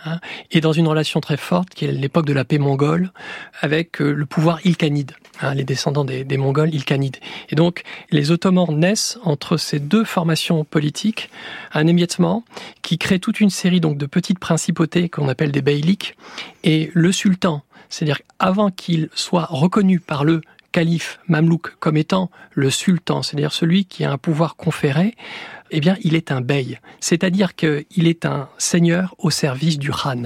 hein, 0.04 0.18
et 0.50 0.60
dans 0.60 0.72
une 0.72 0.86
relation 0.86 1.20
très 1.20 1.36
forte 1.36 1.70
qui 1.70 1.84
est 1.84 1.92
l'époque 1.92 2.26
de 2.26 2.32
la 2.32 2.44
paix 2.44 2.58
mongole 2.58 3.12
avec 3.60 4.00
euh, 4.00 4.12
le 4.12 4.26
pouvoir 4.26 4.64
ilkhanide, 4.64 5.12
hein, 5.40 5.54
les 5.54 5.64
descendants 5.64 6.04
des, 6.04 6.24
Mongols 6.36 6.74
ilkhanides. 6.74 7.16
Et 7.50 7.56
donc 7.56 7.82
les 8.10 8.30
Ottomans 8.30 8.70
naissent 8.70 9.18
entre 9.22 9.56
ces 9.56 9.80
deux 9.80 10.04
formations 10.04 10.64
politiques, 10.64 11.30
un 11.72 11.86
émiettement 11.86 12.44
qui 12.82 12.98
crée 12.98 13.18
toute 13.18 13.40
une 13.40 13.50
série 13.50 13.80
donc 13.80 13.98
de 13.98 14.06
petites 14.06 14.38
principautés 14.38 15.08
qu'on 15.08 15.28
appelle 15.28 15.52
des 15.52 15.62
beyliks 15.62 16.16
et 16.64 16.90
le 16.94 17.12
sultan, 17.12 17.62
c'est-à-dire 17.88 18.20
avant 18.38 18.70
qu'il 18.70 19.08
soit 19.14 19.46
reconnu 19.50 20.00
par 20.00 20.24
le 20.24 20.42
calife 20.72 21.18
mamelouk 21.28 21.76
comme 21.78 21.96
étant 21.96 22.30
le 22.52 22.70
sultan, 22.70 23.22
c'est-à-dire 23.22 23.52
celui 23.52 23.84
qui 23.84 24.04
a 24.04 24.12
un 24.12 24.18
pouvoir 24.18 24.56
conféré, 24.56 25.14
eh 25.70 25.80
bien, 25.80 25.96
il 26.02 26.14
est 26.14 26.32
un 26.32 26.40
bey, 26.40 26.80
c'est-à-dire 27.00 27.54
qu'il 27.54 27.84
est 28.08 28.24
un 28.24 28.48
seigneur 28.58 29.14
au 29.18 29.30
service 29.30 29.78
du 29.78 29.90
khan. 29.90 30.24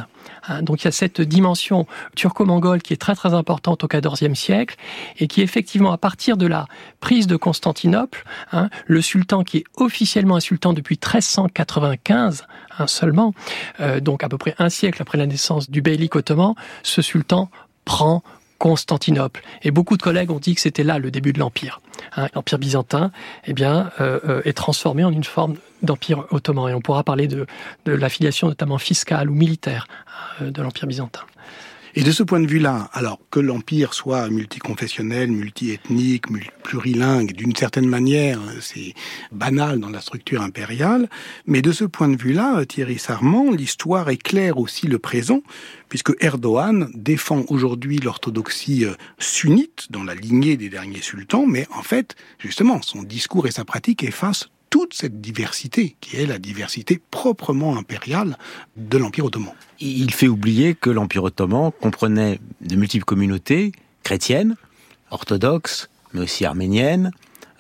Hein, 0.49 0.63
donc 0.63 0.83
il 0.83 0.85
y 0.85 0.89
a 0.89 0.93
cette 0.93 1.21
dimension 1.21 1.87
turco-mongole 2.15 2.83
qui 2.83 2.93
est 2.93 2.97
très 2.97 3.15
très 3.15 3.35
importante 3.35 3.85
au 3.85 3.89
XIVe 3.89 4.35
siècle 4.35 4.77
et 5.19 5.27
qui 5.27 5.43
effectivement 5.43 5.93
à 5.93 5.99
partir 5.99 6.37
de 6.37 6.47
la 6.47 6.67
prise 7.01 7.27
de 7.27 7.37
Constantinople, 7.37 8.25
hein, 8.53 8.71
le 8.87 9.03
sultan 9.03 9.43
qui 9.43 9.59
est 9.59 9.65
officiellement 9.77 10.37
un 10.37 10.41
sultan 10.41 10.73
depuis 10.73 10.95
1395 10.95 12.47
hein, 12.79 12.87
seulement, 12.87 13.35
euh, 13.81 14.01
donc 14.01 14.23
à 14.23 14.29
peu 14.29 14.39
près 14.39 14.55
un 14.59 14.69
siècle 14.69 15.03
après 15.03 15.19
la 15.19 15.27
naissance 15.27 15.71
du 15.71 15.83
beylik 15.83 16.15
ottoman, 16.15 16.55
ce 16.83 17.03
sultan 17.03 17.51
prend 17.85 18.23
Constantinople. 18.63 19.43
Et 19.65 19.73
beaucoup 19.73 19.97
de 19.97 20.03
collègues 20.03 20.31
ont 20.31 20.39
dit 20.39 20.55
que 20.55 20.61
c'était 20.61 20.85
là 20.85 21.01
le 21.01 21.11
début 21.11 21.33
de 21.33 21.41
l'empire. 21.41 21.81
Hein, 22.15 22.29
l'empire 22.33 22.61
byzantin, 22.61 23.11
eh 23.45 23.55
euh, 23.61 23.89
euh, 24.01 24.43
est 24.45 24.53
transformé 24.53 25.03
en 25.03 25.11
une 25.11 25.25
forme 25.25 25.57
d'empire 25.83 26.27
ottoman. 26.31 26.71
Et 26.71 26.75
on 26.75 26.81
pourra 26.81 27.03
parler 27.03 27.27
de, 27.27 27.45
l'affiliation 27.87 28.47
notamment 28.47 28.79
fiscale 28.79 29.29
ou 29.29 29.35
militaire 29.35 29.89
euh, 30.41 30.53
de 30.53 30.63
l'empire 30.63 30.87
byzantin. 30.87 31.23
Et 31.95 32.03
de 32.03 32.11
ce 32.11 32.23
point 32.23 32.41
de 32.41 32.47
vue-là, 32.47 32.89
alors 32.95 33.21
que 33.31 33.39
l'empire 33.39 33.93
soit 33.93 34.31
multiconfessionnel, 34.31 35.31
multiethnique, 35.31 36.31
mul- 36.31 36.51
plurilingue, 36.63 37.33
d'une 37.33 37.55
certaine 37.55 37.87
manière, 37.87 38.41
c'est 38.63 38.95
banal 39.31 39.79
dans 39.79 39.91
la 39.91 40.01
structure 40.01 40.41
impériale, 40.41 41.11
mais 41.47 41.61
de 41.61 41.71
ce 41.71 41.85
point 41.85 42.09
de 42.09 42.17
vue-là, 42.17 42.65
Thierry 42.65 42.99
Sarment, 42.99 43.51
l'histoire 43.51 44.09
éclaire 44.09 44.57
aussi 44.57 44.87
le 44.87 44.99
présent, 44.99 45.43
puisque 45.91 46.13
Erdogan 46.21 46.91
défend 46.95 47.45
aujourd'hui 47.49 47.99
l'orthodoxie 47.99 48.87
euh, 48.87 48.95
sunnite 49.19 49.89
dans 49.91 50.03
la 50.03 50.15
lignée 50.15 50.57
des 50.57 50.71
derniers 50.71 51.03
sultans, 51.03 51.45
mais 51.47 51.67
en 51.77 51.83
fait, 51.83 52.17
justement, 52.39 52.81
son 52.81 53.03
discours 53.03 53.47
et 53.47 53.51
sa 53.51 53.67
pratique 53.67 54.03
effacent 54.03 54.49
toute 54.73 54.95
cette 54.95 55.21
diversité, 55.21 55.97
qui 56.01 56.17
est 56.17 56.25
la 56.25 56.39
diversité 56.39 56.99
proprement 57.11 57.77
impériale 57.77 58.39
de 58.79 58.97
l'Empire 58.97 59.27
ottoman. 59.27 59.53
Il 59.81 60.11
fait 60.15 60.29
oublier 60.29 60.75
que 60.75 60.89
l'Empire 60.89 61.25
ottoman 61.25 61.73
comprenait 61.79 62.41
de 62.63 62.75
multiples 62.75 63.05
communautés 63.05 63.73
chrétiennes, 64.03 64.57
orthodoxes, 65.11 65.91
mais 66.15 66.23
aussi 66.23 66.47
arméniennes, 66.47 67.11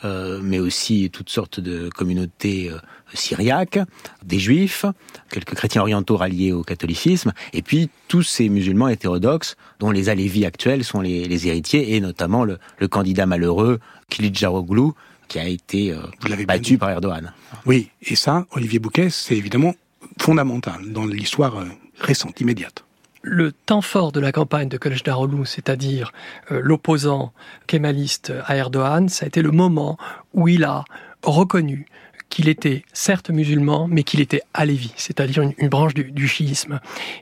euh, 0.06 0.40
mais 0.42 0.58
aussi 0.58 1.10
toutes 1.12 1.28
sortes 1.28 1.60
de 1.60 1.90
communautés 1.90 2.70
euh, 2.70 2.78
syriaques, 3.12 3.78
des 4.24 4.38
juifs, 4.38 4.86
quelques 5.30 5.54
chrétiens 5.54 5.82
orientaux 5.82 6.16
ralliés 6.16 6.52
au 6.52 6.62
catholicisme, 6.62 7.34
et 7.52 7.60
puis 7.60 7.90
tous 8.08 8.22
ces 8.22 8.48
musulmans 8.48 8.88
hétérodoxes 8.88 9.56
dont 9.80 9.90
les 9.90 10.08
Alévis 10.08 10.46
actuels 10.46 10.82
sont 10.82 11.02
les, 11.02 11.46
héritiers, 11.46 11.94
et 11.94 12.00
notamment 12.00 12.44
le, 12.44 12.58
le 12.78 12.88
candidat 12.88 13.26
malheureux 13.26 13.80
Kılıçdaroğlu, 14.08 14.92
qui 15.32 15.38
a 15.38 15.48
été 15.48 15.92
euh, 15.92 15.96
Vous 16.20 16.28
l'avez 16.28 16.44
bien 16.44 16.56
battu 16.56 16.76
par 16.76 16.90
Erdogan. 16.90 17.32
Oui, 17.64 17.88
et 18.02 18.16
ça, 18.16 18.46
Olivier 18.50 18.78
Bouquet, 18.78 19.08
c'est 19.08 19.34
évidemment 19.34 19.74
fondamental 20.20 20.92
dans 20.92 21.06
l'histoire 21.06 21.56
euh, 21.56 21.64
récente, 21.98 22.38
immédiate. 22.42 22.84
Le 23.22 23.52
temps 23.52 23.80
fort 23.80 24.12
de 24.12 24.20
la 24.20 24.30
campagne 24.30 24.68
de 24.68 24.76
Kılıçdaroğlu, 24.76 25.46
c'est-à-dire 25.46 26.12
euh, 26.50 26.60
l'opposant 26.62 27.32
kémaliste 27.66 28.30
à 28.44 28.56
Erdogan, 28.56 29.08
ça 29.08 29.24
a 29.24 29.28
été 29.28 29.40
le 29.40 29.52
moment 29.52 29.96
où 30.34 30.48
il 30.48 30.64
a 30.64 30.84
reconnu 31.22 31.86
qu'il 32.28 32.48
était 32.50 32.84
certes 32.92 33.30
musulman, 33.30 33.88
mais 33.88 34.02
qu'il 34.02 34.20
était 34.20 34.42
alévi, 34.52 34.92
c'est-à-dire 34.96 35.42
une, 35.42 35.54
une 35.56 35.68
branche 35.68 35.94
du, 35.94 36.12
du 36.12 36.28
chiisme. 36.28 36.78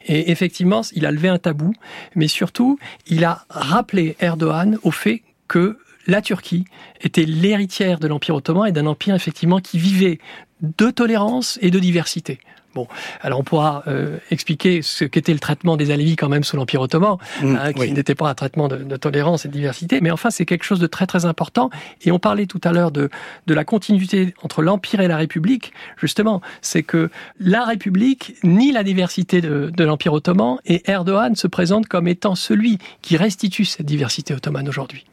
Et 0.06 0.32
effectivement, 0.32 0.82
il 0.94 1.06
a 1.06 1.12
levé 1.12 1.28
un 1.28 1.38
tabou, 1.38 1.74
mais 2.16 2.26
surtout, 2.26 2.76
il 3.06 3.24
a 3.24 3.44
rappelé 3.50 4.16
Erdogan 4.18 4.78
au 4.82 4.90
fait 4.90 5.22
que 5.46 5.78
la 6.06 6.22
Turquie 6.22 6.64
était 7.00 7.24
l'héritière 7.24 7.98
de 7.98 8.08
l'Empire 8.08 8.34
ottoman 8.34 8.66
et 8.68 8.72
d'un 8.72 8.86
empire 8.86 9.14
effectivement 9.14 9.60
qui 9.60 9.78
vivait 9.78 10.18
de 10.62 10.90
tolérance 10.90 11.58
et 11.62 11.70
de 11.70 11.78
diversité. 11.78 12.38
Bon, 12.72 12.86
alors 13.20 13.40
on 13.40 13.42
pourra 13.42 13.82
euh, 13.88 14.18
expliquer 14.30 14.80
ce 14.82 15.04
qu'était 15.04 15.32
le 15.32 15.40
traitement 15.40 15.76
des 15.76 15.90
Alévis 15.90 16.14
quand 16.14 16.28
même 16.28 16.44
sous 16.44 16.56
l'Empire 16.56 16.80
ottoman, 16.80 17.16
Mmh, 17.42 17.56
hein, 17.56 17.72
qui 17.72 17.80
oui. 17.80 17.92
n'était 17.92 18.14
pas 18.14 18.28
un 18.30 18.34
traitement 18.34 18.68
de, 18.68 18.76
de 18.76 18.96
tolérance 18.96 19.44
et 19.44 19.48
de 19.48 19.52
diversité, 19.52 20.00
mais 20.00 20.12
enfin 20.12 20.30
c'est 20.30 20.46
quelque 20.46 20.62
chose 20.62 20.78
de 20.78 20.86
très 20.86 21.06
très 21.06 21.24
important. 21.24 21.70
Et 22.02 22.12
on 22.12 22.20
parlait 22.20 22.46
tout 22.46 22.60
à 22.62 22.70
l'heure 22.70 22.92
de, 22.92 23.10
de 23.48 23.54
la 23.54 23.64
continuité 23.64 24.34
entre 24.44 24.62
l'Empire 24.62 25.00
et 25.00 25.08
la 25.08 25.16
République. 25.16 25.72
Justement, 25.96 26.42
c'est 26.62 26.84
que 26.84 27.10
la 27.40 27.64
République 27.64 28.36
nie 28.44 28.70
la 28.70 28.84
diversité 28.84 29.40
de, 29.40 29.72
de 29.76 29.84
l'Empire 29.84 30.12
ottoman 30.12 30.58
et 30.64 30.88
Erdogan 30.88 31.34
se 31.34 31.48
présente 31.48 31.88
comme 31.88 32.06
étant 32.06 32.36
celui 32.36 32.78
qui 33.02 33.16
restitue 33.16 33.64
cette 33.64 33.86
diversité 33.86 34.32
ottomane 34.32 34.68
aujourd'hui. 34.68 35.06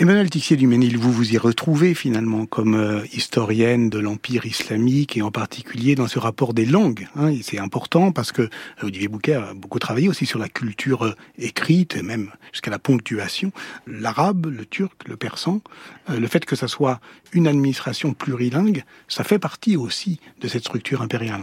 Emmanuel 0.00 0.30
Tixier-Duménil, 0.30 0.96
vous 0.96 1.12
vous 1.12 1.34
y 1.34 1.36
retrouvez 1.36 1.92
finalement 1.92 2.46
comme 2.46 2.74
euh, 2.74 3.04
historienne 3.12 3.90
de 3.90 3.98
l'Empire 3.98 4.46
islamique 4.46 5.18
et 5.18 5.20
en 5.20 5.30
particulier 5.30 5.94
dans 5.94 6.08
ce 6.08 6.18
rapport 6.18 6.54
des 6.54 6.64
langues. 6.64 7.06
Hein, 7.16 7.34
c'est 7.42 7.58
important 7.58 8.10
parce 8.10 8.32
que 8.32 8.40
euh, 8.40 8.48
Olivier 8.84 9.08
Bouquet 9.08 9.34
a 9.34 9.52
beaucoup 9.52 9.78
travaillé 9.78 10.08
aussi 10.08 10.24
sur 10.24 10.38
la 10.38 10.48
culture 10.48 11.04
euh, 11.04 11.14
écrite 11.36 11.96
et 11.96 12.02
même 12.02 12.30
jusqu'à 12.50 12.70
la 12.70 12.78
ponctuation. 12.78 13.52
L'arabe, 13.86 14.46
le 14.46 14.64
turc, 14.64 15.06
le 15.06 15.18
persan, 15.18 15.60
le 16.08 16.26
fait 16.28 16.46
que 16.46 16.56
ça 16.56 16.66
soit 16.66 16.98
une 17.34 17.46
administration 17.46 18.14
plurilingue, 18.14 18.84
ça 19.06 19.22
fait 19.22 19.38
partie 19.38 19.76
aussi 19.76 20.18
de 20.40 20.48
cette 20.48 20.62
structure 20.62 21.02
impériale. 21.02 21.42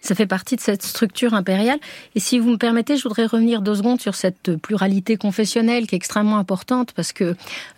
Ça 0.00 0.14
fait 0.14 0.26
partie 0.26 0.56
de 0.56 0.62
cette 0.62 0.82
structure 0.82 1.34
impériale. 1.34 1.78
Et 2.14 2.20
si 2.20 2.38
vous 2.38 2.50
me 2.50 2.56
permettez, 2.56 2.96
je 2.96 3.02
voudrais 3.02 3.26
revenir 3.26 3.60
deux 3.60 3.74
secondes 3.74 4.00
sur 4.00 4.14
cette 4.14 4.56
pluralité 4.56 5.16
confessionnelle 5.16 5.86
qui 5.86 5.94
est 5.94 5.98
extrêmement 5.98 6.38
importante 6.38 6.92
parce 6.92 7.12
que 7.12 7.36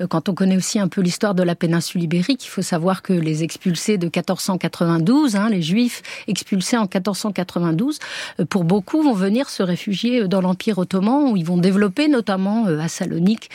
quand 0.08 0.20
quand 0.20 0.28
on 0.28 0.34
connaît 0.34 0.56
aussi 0.58 0.78
un 0.78 0.88
peu 0.88 1.00
l'histoire 1.00 1.34
de 1.34 1.42
la 1.42 1.54
péninsule 1.54 2.02
ibérique, 2.02 2.44
il 2.44 2.48
faut 2.48 2.60
savoir 2.60 3.00
que 3.00 3.14
les 3.14 3.42
expulsés 3.42 3.96
de 3.96 4.04
1492, 4.04 5.34
hein, 5.34 5.48
les 5.48 5.62
juifs 5.62 6.02
expulsés 6.28 6.76
en 6.76 6.82
1492, 6.82 7.98
euh, 8.38 8.44
pour 8.44 8.64
beaucoup 8.64 9.02
vont 9.02 9.14
venir 9.14 9.48
se 9.48 9.62
réfugier 9.62 10.28
dans 10.28 10.42
l'Empire 10.42 10.76
ottoman 10.76 11.32
où 11.32 11.38
ils 11.38 11.46
vont 11.46 11.56
développer 11.56 12.08
notamment 12.08 12.66
euh, 12.66 12.80
à 12.80 12.88
Salonique 12.88 13.48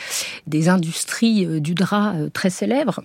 des 0.48 0.68
industries 0.68 1.46
euh, 1.46 1.60
du 1.60 1.74
drap 1.74 2.14
très 2.32 2.50
célèbres. 2.50 3.00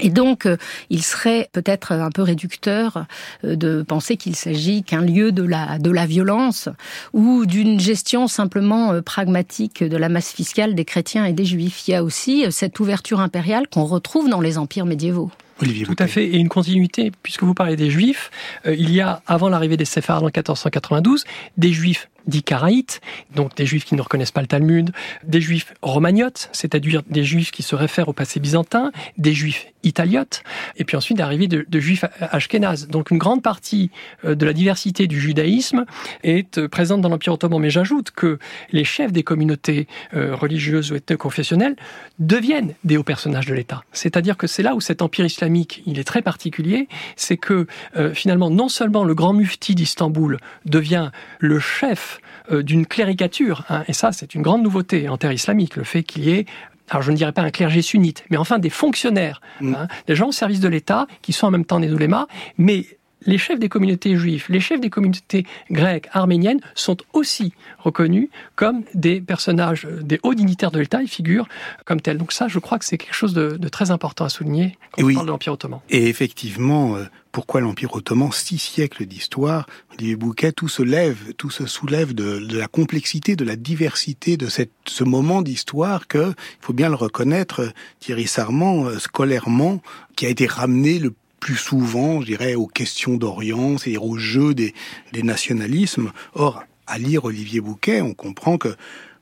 Et 0.00 0.10
donc, 0.10 0.46
euh, 0.46 0.56
il 0.90 1.02
serait 1.02 1.48
peut-être 1.52 1.92
un 1.92 2.10
peu 2.10 2.22
réducteur 2.22 3.06
euh, 3.44 3.54
de 3.54 3.82
penser 3.82 4.16
qu'il 4.16 4.34
s'agit 4.34 4.82
qu'un 4.82 5.02
lieu 5.02 5.30
de 5.30 5.44
la, 5.44 5.78
de 5.78 5.90
la 5.90 6.06
violence 6.06 6.68
ou 7.12 7.46
d'une 7.46 7.78
gestion 7.78 8.26
simplement 8.26 8.92
euh, 8.92 9.02
pragmatique 9.02 9.84
de 9.84 9.96
la 9.96 10.08
masse 10.08 10.32
fiscale 10.32 10.74
des 10.74 10.84
chrétiens 10.84 11.24
et 11.24 11.32
des 11.32 11.44
juifs. 11.44 11.86
Il 11.86 11.92
y 11.92 11.94
a 11.94 12.02
aussi 12.02 12.44
cette 12.50 12.80
ouverture 12.80 13.20
impériale 13.20 13.68
qu'on 13.68 13.84
retrouve 13.84 14.28
dans 14.28 14.40
les 14.40 14.58
empires 14.58 14.86
médiévaux. 14.86 15.30
Olivier 15.62 15.86
Tout 15.86 15.94
à 16.00 16.08
fait, 16.08 16.24
et 16.24 16.38
une 16.38 16.48
continuité, 16.48 17.12
puisque 17.22 17.44
vous 17.44 17.54
parlez 17.54 17.76
des 17.76 17.88
Juifs, 17.88 18.32
il 18.66 18.90
y 18.92 19.00
a, 19.00 19.22
avant 19.28 19.48
l'arrivée 19.48 19.76
des 19.76 19.84
Séfarades 19.84 20.24
en 20.24 20.26
1492, 20.26 21.22
des 21.56 21.72
Juifs 21.72 22.08
dits 22.26 22.42
caraïtes, 22.42 23.00
donc 23.34 23.54
des 23.54 23.66
juifs 23.66 23.84
qui 23.84 23.94
ne 23.94 24.00
reconnaissent 24.00 24.30
pas 24.30 24.40
le 24.40 24.46
Talmud, 24.46 24.92
des 25.24 25.40
juifs 25.40 25.74
romagnotes, 25.82 26.48
c'est-à-dire 26.52 27.02
des 27.08 27.24
juifs 27.24 27.50
qui 27.50 27.62
se 27.62 27.74
réfèrent 27.74 28.08
au 28.08 28.12
passé 28.12 28.40
byzantin, 28.40 28.92
des 29.18 29.34
juifs 29.34 29.66
italiotes, 29.84 30.42
et 30.76 30.84
puis 30.84 30.96
ensuite 30.96 31.18
l'arrivée 31.18 31.48
de, 31.48 31.80
juifs 31.80 32.04
ashkénazes. 32.20 32.88
Donc 32.88 33.10
une 33.10 33.18
grande 33.18 33.42
partie 33.42 33.90
euh, 34.24 34.34
de 34.34 34.46
la 34.46 34.52
diversité 34.52 35.06
du 35.06 35.20
judaïsme 35.20 35.84
est 36.22 36.58
euh, 36.58 36.68
présente 36.68 37.00
dans 37.00 37.08
l'Empire 37.08 37.34
ottoman. 37.34 37.60
Mais 37.60 37.70
j'ajoute 37.70 38.10
que 38.10 38.38
les 38.72 38.84
chefs 38.84 39.12
des 39.12 39.22
communautés 39.22 39.86
euh, 40.14 40.34
religieuses 40.34 40.92
ou 40.92 41.16
confessionnelles 41.16 41.76
deviennent 42.18 42.74
des 42.84 42.96
hauts 42.96 43.04
personnages 43.04 43.46
de 43.46 43.54
l'État. 43.54 43.82
C'est-à-dire 43.92 44.36
que 44.36 44.46
c'est 44.46 44.62
là 44.62 44.74
où 44.74 44.80
cet 44.80 45.02
empire 45.02 45.24
islamique, 45.24 45.82
il 45.86 45.98
est 45.98 46.04
très 46.04 46.22
particulier, 46.22 46.88
c'est 47.16 47.36
que 47.36 47.66
finalement 48.14 48.50
non 48.50 48.68
seulement 48.68 49.04
le 49.04 49.14
grand 49.14 49.32
mufti 49.32 49.74
d'Istanbul 49.74 50.38
devient 50.64 51.10
le 51.38 51.58
chef 51.58 52.20
d'une 52.50 52.86
cléricature. 52.86 53.64
Hein. 53.68 53.84
Et 53.88 53.92
ça, 53.92 54.12
c'est 54.12 54.34
une 54.34 54.42
grande 54.42 54.62
nouveauté 54.62 55.08
en 55.08 55.16
terre 55.16 55.32
islamique, 55.32 55.76
le 55.76 55.84
fait 55.84 56.02
qu'il 56.02 56.24
y 56.24 56.30
ait 56.30 56.46
alors 56.90 57.02
je 57.02 57.10
ne 57.10 57.16
dirais 57.16 57.32
pas 57.32 57.42
un 57.42 57.50
clergé 57.50 57.82
sunnite, 57.82 58.24
mais 58.30 58.36
enfin 58.36 58.58
des 58.58 58.70
fonctionnaires, 58.70 59.40
mm. 59.60 59.74
hein, 59.74 59.88
des 60.06 60.14
gens 60.14 60.28
au 60.28 60.32
service 60.32 60.60
de 60.60 60.68
l'État 60.68 61.06
qui 61.22 61.32
sont 61.32 61.46
en 61.46 61.50
même 61.50 61.64
temps 61.64 61.80
des 61.80 61.92
oulémas, 61.92 62.26
mais 62.58 62.86
les 63.26 63.38
chefs 63.38 63.58
des 63.58 63.68
communautés 63.68 64.16
juives, 64.16 64.46
les 64.48 64.60
chefs 64.60 64.80
des 64.80 64.90
communautés 64.90 65.46
grecques, 65.70 66.08
arméniennes 66.12 66.60
sont 66.74 66.96
aussi 67.12 67.52
reconnus 67.78 68.28
comme 68.56 68.82
des 68.94 69.20
personnages, 69.20 69.86
euh, 69.86 70.02
des 70.02 70.20
hauts 70.22 70.34
dignitaires 70.34 70.70
de 70.70 70.80
l'État, 70.80 71.02
ils 71.02 71.08
figurent 71.08 71.48
comme 71.84 72.00
tels. 72.00 72.18
Donc 72.18 72.32
ça, 72.32 72.48
je 72.48 72.58
crois 72.58 72.78
que 72.78 72.84
c'est 72.84 72.98
quelque 72.98 73.14
chose 73.14 73.34
de, 73.34 73.56
très 73.68 73.90
important 73.90 74.24
à 74.24 74.28
souligner 74.28 74.76
quand 74.92 75.04
on 75.04 75.14
parle 75.14 75.26
de 75.26 75.30
l'Empire 75.30 75.52
ottoman. 75.54 75.80
Et 75.90 76.08
effectivement, 76.08 76.96
euh, 76.96 77.04
pourquoi 77.32 77.60
l'Empire 77.60 77.94
ottoman 77.94 78.30
Six 78.30 78.58
siècles 78.58 79.06
d'histoire. 79.06 79.66
Olivier 79.92 80.16
Bouquet, 80.16 80.52
tout 80.52 80.68
se 80.68 80.82
lève, 80.82 81.32
tout 81.36 81.50
se 81.50 81.66
soulève 81.66 82.14
de, 82.14 82.46
la 82.56 82.68
complexité, 82.68 83.34
de 83.34 83.44
la 83.44 83.56
diversité 83.56 84.36
de 84.36 84.46
cette, 84.46 84.70
ce 84.86 85.02
moment 85.02 85.42
d'histoire 85.42 86.06
que, 86.06 86.28
il 86.28 86.64
faut 86.64 86.72
bien 86.72 86.88
le 86.88 86.94
reconnaître, 86.94 87.72
Thierry 87.98 88.28
Sarment, 88.28 88.86
euh, 88.86 88.98
scolairement, 88.98 89.80
qui 90.14 90.26
a 90.26 90.28
été 90.28 90.46
ramené 90.46 91.00
le 91.00 91.12
plus 91.44 91.56
souvent, 91.56 92.22
je 92.22 92.26
dirais, 92.26 92.54
aux 92.54 92.66
questions 92.66 93.18
d'Orient, 93.18 93.76
c'est-à-dire 93.76 94.02
au 94.02 94.16
jeu 94.16 94.54
des, 94.54 94.72
des 95.12 95.22
nationalismes. 95.22 96.10
Or, 96.32 96.64
à 96.86 96.96
lire 96.96 97.26
Olivier 97.26 97.60
Bouquet, 97.60 98.00
on 98.00 98.14
comprend 98.14 98.56
que 98.56 98.74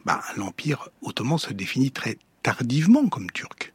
bah, 0.05 0.21
l'Empire 0.37 0.91
ottoman 1.03 1.37
se 1.37 1.53
définit 1.53 1.91
très 1.91 2.19
tardivement 2.45 3.09
comme 3.09 3.29
turc. 3.33 3.75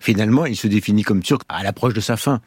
Finalement, 0.00 0.46
il 0.46 0.56
se 0.56 0.68
définit 0.68 1.02
comme 1.02 1.22
turc 1.22 1.42
à 1.50 1.62
l'approche 1.62 1.92
de 1.92 2.00
sa 2.00 2.16
fin. 2.16 2.40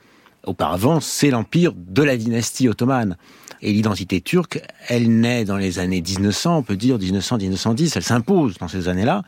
Auparavant, 0.47 0.99
c'est 0.99 1.29
l'empire 1.29 1.73
de 1.75 2.01
la 2.01 2.17
dynastie 2.17 2.67
ottomane. 2.67 3.15
Et 3.61 3.71
l'identité 3.71 4.21
turque, 4.21 4.61
elle 4.87 5.19
naît 5.19 5.45
dans 5.45 5.57
les 5.57 5.79
années 5.79 6.01
1900, 6.01 6.57
on 6.57 6.63
peut 6.63 6.75
dire 6.75 6.97
1900-1910, 6.97 7.93
elle 7.95 8.03
s'impose 8.03 8.57
dans 8.57 8.67
ces 8.67 8.87
années-là. 8.87 9.23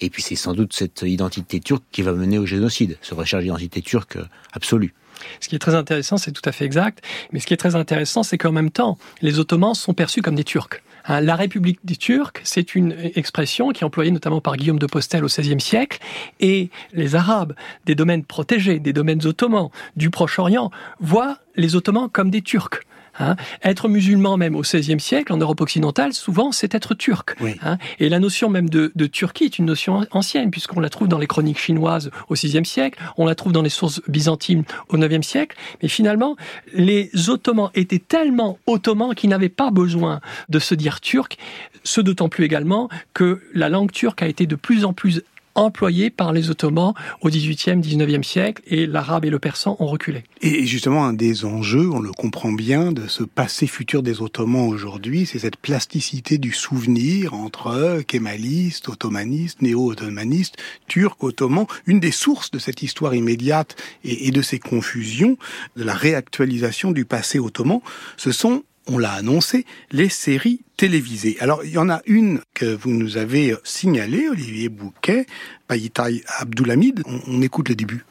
Et 0.00 0.10
puis 0.10 0.22
c'est 0.22 0.36
sans 0.36 0.54
doute 0.54 0.72
cette 0.72 1.02
identité 1.02 1.60
turque 1.60 1.84
qui 1.90 2.02
va 2.02 2.12
mener 2.12 2.38
au 2.38 2.46
génocide, 2.46 2.98
ce 3.02 3.14
recherche 3.14 3.42
d'identité 3.42 3.82
turque 3.82 4.18
absolue. 4.52 4.94
Ce 5.40 5.48
qui 5.48 5.56
est 5.56 5.60
très 5.60 5.74
intéressant, 5.74 6.16
c'est 6.16 6.32
tout 6.32 6.42
à 6.44 6.52
fait 6.52 6.64
exact, 6.64 7.04
mais 7.32 7.40
ce 7.40 7.46
qui 7.46 7.54
est 7.54 7.58
très 7.58 7.74
intéressant, 7.74 8.22
c'est 8.22 8.38
qu'en 8.38 8.52
même 8.52 8.70
temps, 8.70 8.98
les 9.22 9.38
Ottomans 9.38 9.74
sont 9.74 9.94
perçus 9.94 10.22
comme 10.22 10.34
des 10.34 10.44
Turcs. 10.44 10.82
Hein, 11.06 11.20
la 11.20 11.36
République 11.36 11.80
des 11.84 11.96
Turcs, 11.96 12.32
c'est 12.42 12.74
une 12.74 12.94
expression 13.14 13.70
qui 13.70 13.82
est 13.82 13.86
employée 13.86 14.10
notamment 14.10 14.40
par 14.40 14.56
Guillaume 14.56 14.78
de 14.78 14.86
Postel 14.86 15.24
au 15.24 15.28
XVIe 15.28 15.60
siècle, 15.60 15.98
et 16.40 16.70
les 16.92 17.14
Arabes 17.14 17.54
des 17.86 17.94
domaines 17.94 18.24
protégés, 18.24 18.78
des 18.78 18.92
domaines 18.92 19.26
ottomans, 19.26 19.70
du 19.96 20.10
Proche-Orient, 20.10 20.70
voient 21.00 21.38
les 21.56 21.76
Ottomans 21.76 22.08
comme 22.10 22.30
des 22.30 22.42
Turcs. 22.42 22.80
Hein. 23.18 23.36
Être 23.62 23.88
musulman 23.88 24.36
même 24.36 24.56
au 24.56 24.62
XVIe 24.62 25.00
siècle, 25.00 25.32
en 25.32 25.36
Europe 25.36 25.60
occidentale, 25.60 26.12
souvent 26.12 26.52
c'est 26.52 26.74
être 26.74 26.94
turc. 26.94 27.36
Hein. 27.62 27.78
Et 27.98 28.08
la 28.08 28.18
notion 28.18 28.48
même 28.48 28.68
de, 28.68 28.90
Turquie 29.06 29.44
est 29.44 29.58
une 29.58 29.66
notion 29.66 30.06
ancienne, 30.12 30.50
puisqu'on 30.50 30.80
la 30.80 30.88
trouve 30.88 31.08
dans 31.08 31.18
les 31.18 31.26
chroniques 31.26 31.58
chinoises 31.58 32.10
au 32.28 32.34
VIe 32.34 32.64
siècle, 32.64 33.00
on 33.16 33.26
la 33.26 33.34
trouve 33.34 33.52
dans 33.52 33.62
les 33.62 33.70
sources 33.70 34.00
byzantines 34.08 34.64
au 34.88 34.96
IXe 34.96 35.26
siècle. 35.26 35.56
Mais 35.82 35.88
finalement, 35.88 36.36
les 36.72 37.10
Ottomans 37.28 37.70
étaient 37.74 37.98
tellement 37.98 38.58
ottomans 38.66 39.14
qu'ils 39.14 39.30
n'avaient 39.30 39.48
pas 39.48 39.70
besoin 39.70 40.20
de 40.48 40.58
se 40.58 40.74
dire 40.74 41.00
turc, 41.00 41.38
ce 41.84 42.00
d'autant 42.00 42.28
plus 42.28 42.44
également 42.44 42.88
que 43.14 43.42
la 43.54 43.68
langue 43.68 43.90
turque 43.90 44.22
a 44.22 44.28
été 44.28 44.46
de 44.46 44.54
plus 44.54 44.84
en 44.84 44.92
plus 44.92 45.22
employés 45.60 46.10
par 46.10 46.32
les 46.32 46.50
Ottomans 46.50 46.94
au 47.20 47.28
XVIIIe, 47.28 47.80
XIXe 47.80 48.26
siècle, 48.26 48.62
et 48.66 48.86
l'arabe 48.86 49.24
et 49.24 49.30
le 49.30 49.38
persan 49.38 49.76
ont 49.78 49.86
reculé. 49.86 50.24
Et 50.42 50.66
justement, 50.66 51.04
un 51.04 51.12
des 51.12 51.44
enjeux, 51.44 51.88
on 51.90 52.00
le 52.00 52.12
comprend 52.12 52.52
bien, 52.52 52.92
de 52.92 53.06
ce 53.06 53.22
passé 53.22 53.66
futur 53.66 54.02
des 54.02 54.22
Ottomans 54.22 54.68
aujourd'hui, 54.68 55.26
c'est 55.26 55.38
cette 55.38 55.56
plasticité 55.56 56.38
du 56.38 56.52
souvenir 56.52 57.34
entre 57.34 58.02
kémalistes, 58.06 58.88
ottomanistes, 58.88 59.62
néo-ottomanistes, 59.62 60.56
turcs, 60.86 61.16
ottomans. 61.20 61.66
Une 61.86 62.00
des 62.00 62.10
sources 62.10 62.50
de 62.50 62.58
cette 62.58 62.82
histoire 62.82 63.14
immédiate 63.14 63.76
et 64.04 64.30
de 64.30 64.42
ces 64.42 64.58
confusions, 64.58 65.36
de 65.76 65.84
la 65.84 65.94
réactualisation 65.94 66.92
du 66.92 67.04
passé 67.04 67.38
ottoman, 67.38 67.80
ce 68.16 68.32
sont 68.32 68.62
on 68.86 68.98
l'a 68.98 69.12
annoncé, 69.12 69.66
les 69.90 70.08
séries 70.08 70.62
télévisées. 70.76 71.36
Alors, 71.40 71.64
il 71.64 71.70
y 71.70 71.78
en 71.78 71.90
a 71.90 72.00
une 72.06 72.40
que 72.54 72.66
vous 72.66 72.90
nous 72.90 73.16
avez 73.16 73.54
signalée, 73.64 74.28
Olivier 74.28 74.68
Bouquet, 74.68 75.26
Payitaï 75.68 76.22
Abdulhamid. 76.38 77.02
On, 77.06 77.20
on 77.26 77.42
écoute 77.42 77.68
le 77.68 77.74
début. 77.74 78.04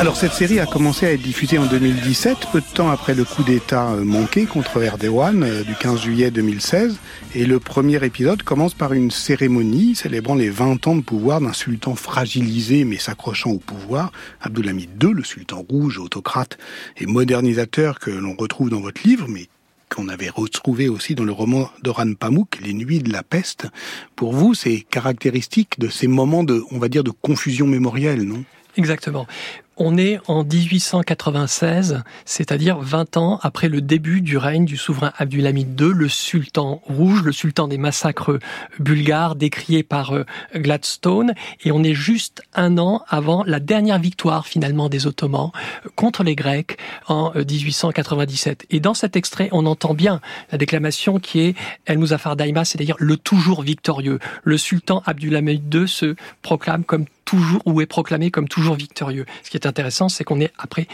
Alors 0.00 0.16
cette 0.16 0.32
série 0.32 0.58
a 0.58 0.66
commencé 0.66 1.06
à 1.06 1.12
être 1.12 1.22
diffusée 1.22 1.56
en 1.56 1.66
2017, 1.66 2.48
peu 2.52 2.60
de 2.60 2.66
temps 2.66 2.90
après 2.90 3.14
le 3.14 3.24
coup 3.24 3.44
d'État 3.44 3.92
euh, 3.92 4.04
manqué 4.04 4.44
contre 4.44 4.82
Erdogan 4.82 5.42
euh, 5.44 5.62
du 5.62 5.74
15 5.74 6.02
juillet 6.02 6.30
2016. 6.30 6.98
Et 7.34 7.46
le 7.46 7.60
premier 7.60 8.04
épisode 8.04 8.42
commence 8.42 8.74
par 8.74 8.92
une 8.92 9.12
cérémonie 9.12 9.94
célébrant 9.94 10.34
les 10.34 10.50
20 10.50 10.86
ans 10.88 10.96
de 10.96 11.02
pouvoir 11.02 11.40
d'un 11.40 11.52
sultan 11.52 11.94
fragilisé 11.94 12.84
mais 12.84 12.98
s'accrochant 12.98 13.50
au 13.50 13.58
pouvoir, 13.58 14.10
Abdulhamid 14.40 15.02
II, 15.02 15.12
le 15.12 15.24
sultan 15.24 15.64
rouge, 15.68 15.98
autocrate 15.98 16.58
et 16.96 17.06
modernisateur 17.06 18.00
que 18.00 18.10
l'on 18.10 18.34
retrouve 18.34 18.70
dans 18.70 18.80
votre 18.80 19.02
livre, 19.06 19.26
mais 19.28 19.48
qu'on 19.94 20.08
avait 20.08 20.28
retrouvé 20.28 20.88
aussi 20.88 21.14
dans 21.14 21.24
le 21.24 21.32
roman 21.32 21.70
d'Oran 21.82 22.14
Pamuk, 22.14 22.58
Les 22.62 22.74
Nuits 22.74 22.98
de 22.98 23.12
la 23.12 23.22
peste. 23.22 23.68
Pour 24.16 24.32
vous, 24.32 24.54
c'est 24.54 24.80
caractéristique 24.80 25.78
de 25.78 25.88
ces 25.88 26.08
moments 26.08 26.42
de, 26.42 26.62
on 26.72 26.78
va 26.78 26.88
dire, 26.88 27.04
de 27.04 27.12
confusion 27.12 27.66
mémorielle, 27.66 28.22
non? 28.22 28.44
Exactement. 28.76 29.26
On 29.76 29.98
est 29.98 30.20
en 30.28 30.44
1896, 30.44 32.04
c'est-à-dire 32.24 32.78
20 32.78 33.16
ans 33.16 33.40
après 33.42 33.68
le 33.68 33.80
début 33.80 34.20
du 34.20 34.36
règne 34.36 34.64
du 34.64 34.76
souverain 34.76 35.12
Abdulhamid 35.18 35.80
II, 35.80 35.88
le 35.92 36.08
sultan 36.08 36.80
rouge, 36.84 37.22
le 37.24 37.32
sultan 37.32 37.66
des 37.66 37.76
massacres 37.76 38.38
bulgares 38.78 39.34
décriés 39.34 39.82
par 39.82 40.14
euh, 40.14 40.24
Gladstone, 40.54 41.34
et 41.64 41.72
on 41.72 41.82
est 41.82 41.94
juste 41.94 42.42
un 42.54 42.78
an 42.78 43.02
avant 43.08 43.42
la 43.44 43.58
dernière 43.58 43.98
victoire 43.98 44.46
finalement 44.46 44.88
des 44.88 45.08
Ottomans 45.08 45.50
euh, 45.84 45.88
contre 45.96 46.22
les 46.22 46.36
Grecs 46.36 46.78
en 47.08 47.32
1897. 47.34 48.62
Euh, 48.62 48.76
et 48.76 48.78
dans 48.78 48.94
cet 48.94 49.16
extrait, 49.16 49.48
on 49.50 49.66
entend 49.66 49.94
bien 49.94 50.20
la 50.52 50.58
déclamation 50.58 51.18
qui 51.18 51.40
est 51.40 51.56
El 51.86 51.98
Muzaffar 51.98 52.36
Daima, 52.36 52.64
c'est-à-dire 52.64 52.96
le 53.00 53.16
toujours 53.16 53.62
victorieux. 53.62 54.20
Le 54.44 54.56
sultan 54.56 55.02
Abdulhamid 55.04 55.74
II 55.74 55.88
se 55.88 56.14
proclame 56.42 56.84
comme 56.84 57.06
toujours 57.24 57.62
ou 57.66 57.80
est 57.80 57.86
proclamé 57.86 58.30
comme 58.30 58.48
toujours 58.48 58.74
victorieux. 58.74 59.26
Ce 59.42 59.50
qui 59.50 59.56
est 59.56 59.66
intéressant, 59.66 60.08
c'est 60.08 60.24
qu'on 60.24 60.40
est 60.40 60.52
après 60.58 60.86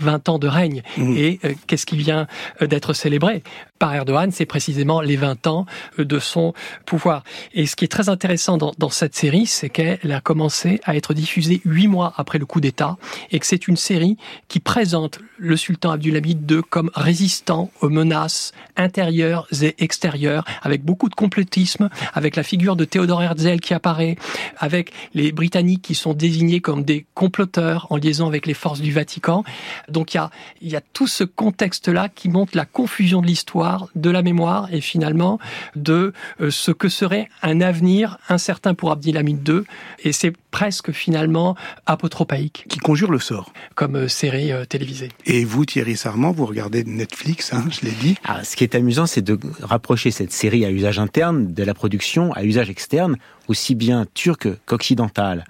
20 0.00 0.28
ans 0.28 0.38
de 0.38 0.48
règne. 0.48 0.82
Mmh. 0.96 1.16
Et 1.16 1.40
euh, 1.44 1.54
qu'est-ce 1.66 1.86
qui 1.86 1.96
vient 1.96 2.26
euh, 2.62 2.66
d'être 2.66 2.92
célébré 2.92 3.42
par 3.78 3.94
Erdogan 3.94 4.30
C'est 4.30 4.46
précisément 4.46 5.00
les 5.00 5.16
20 5.16 5.46
ans 5.46 5.66
euh, 5.98 6.04
de 6.04 6.18
son 6.18 6.54
pouvoir. 6.84 7.24
Et 7.52 7.66
ce 7.66 7.76
qui 7.76 7.84
est 7.84 7.88
très 7.88 8.08
intéressant 8.08 8.56
dans, 8.56 8.72
dans 8.78 8.90
cette 8.90 9.14
série, 9.14 9.46
c'est 9.46 9.70
qu'elle 9.70 10.12
a 10.12 10.20
commencé 10.20 10.80
à 10.84 10.96
être 10.96 11.14
diffusée 11.14 11.60
huit 11.64 11.88
mois 11.88 12.12
après 12.16 12.38
le 12.38 12.46
coup 12.46 12.60
d'État 12.60 12.96
et 13.30 13.38
que 13.38 13.46
c'est 13.46 13.68
une 13.68 13.76
série 13.76 14.16
qui 14.48 14.60
présente 14.60 15.18
le 15.38 15.56
sultan 15.56 15.90
Abdulhamid 15.90 16.50
II 16.50 16.60
comme 16.68 16.90
résistant 16.94 17.70
aux 17.80 17.88
menaces 17.88 18.52
intérieures 18.76 19.46
et 19.62 19.74
extérieures, 19.78 20.44
avec 20.62 20.84
beaucoup 20.84 21.08
de 21.08 21.14
complotisme, 21.14 21.88
avec 22.14 22.36
la 22.36 22.42
figure 22.42 22.76
de 22.76 22.84
Théodore 22.84 23.22
Herzl 23.22 23.60
qui 23.60 23.74
apparaît, 23.74 24.16
avec 24.58 24.92
les 25.14 25.32
Britanniques 25.32 25.82
qui 25.82 25.94
sont 25.94 26.14
désignés 26.14 26.60
comme 26.60 26.84
des 26.84 27.06
comploteurs 27.14 27.86
en 27.90 27.96
liaison 27.96 28.26
avec 28.26 28.46
les 28.46 28.54
forces 28.54 28.80
du 28.80 28.92
Vatican. 28.92 29.44
Donc 29.88 30.14
il 30.14 30.16
y 30.16 30.20
a, 30.20 30.30
il 30.60 30.68
y 30.68 30.76
a 30.76 30.80
tout 30.80 31.06
ce 31.06 31.24
contexte-là 31.24 32.08
qui 32.08 32.28
montre 32.28 32.56
la 32.56 32.64
confusion 32.64 33.22
de 33.22 33.26
l'histoire, 33.26 33.88
de 33.94 34.10
la 34.10 34.22
mémoire 34.22 34.68
et 34.72 34.80
finalement 34.80 35.38
de 35.74 36.12
euh, 36.40 36.50
ce 36.50 36.70
que 36.70 36.88
serait 36.88 37.28
un 37.42 37.60
avenir 37.60 38.18
incertain 38.28 38.74
pour 38.74 38.90
Abdilhamid 38.90 39.46
II. 39.48 39.60
Et 40.04 40.12
c'est 40.12 40.32
presque 40.50 40.92
finalement 40.92 41.56
apotropaïque. 41.86 42.64
Qui 42.68 42.78
conjure 42.78 43.10
le 43.10 43.18
sort. 43.18 43.52
Comme 43.74 43.96
euh, 43.96 44.08
série 44.08 44.52
euh, 44.52 44.64
télévisée. 44.64 45.10
Et 45.26 45.44
vous, 45.44 45.64
Thierry 45.64 45.96
Sarment, 45.96 46.32
vous 46.32 46.46
regardez 46.46 46.84
Netflix, 46.84 47.52
hein, 47.52 47.64
je 47.70 47.86
l'ai 47.86 47.92
dit. 47.92 48.16
Alors, 48.24 48.44
ce 48.44 48.56
qui 48.56 48.64
est 48.64 48.74
amusant, 48.74 49.06
c'est 49.06 49.22
de 49.22 49.38
rapprocher 49.60 50.10
cette 50.10 50.32
série 50.32 50.64
à 50.64 50.70
usage 50.70 50.98
interne 50.98 51.52
de 51.52 51.62
la 51.62 51.74
production 51.74 52.32
à 52.32 52.44
usage 52.44 52.70
externe, 52.70 53.16
aussi 53.48 53.74
bien 53.74 54.06
turc 54.14 54.48
qu'occidental. 54.64 55.44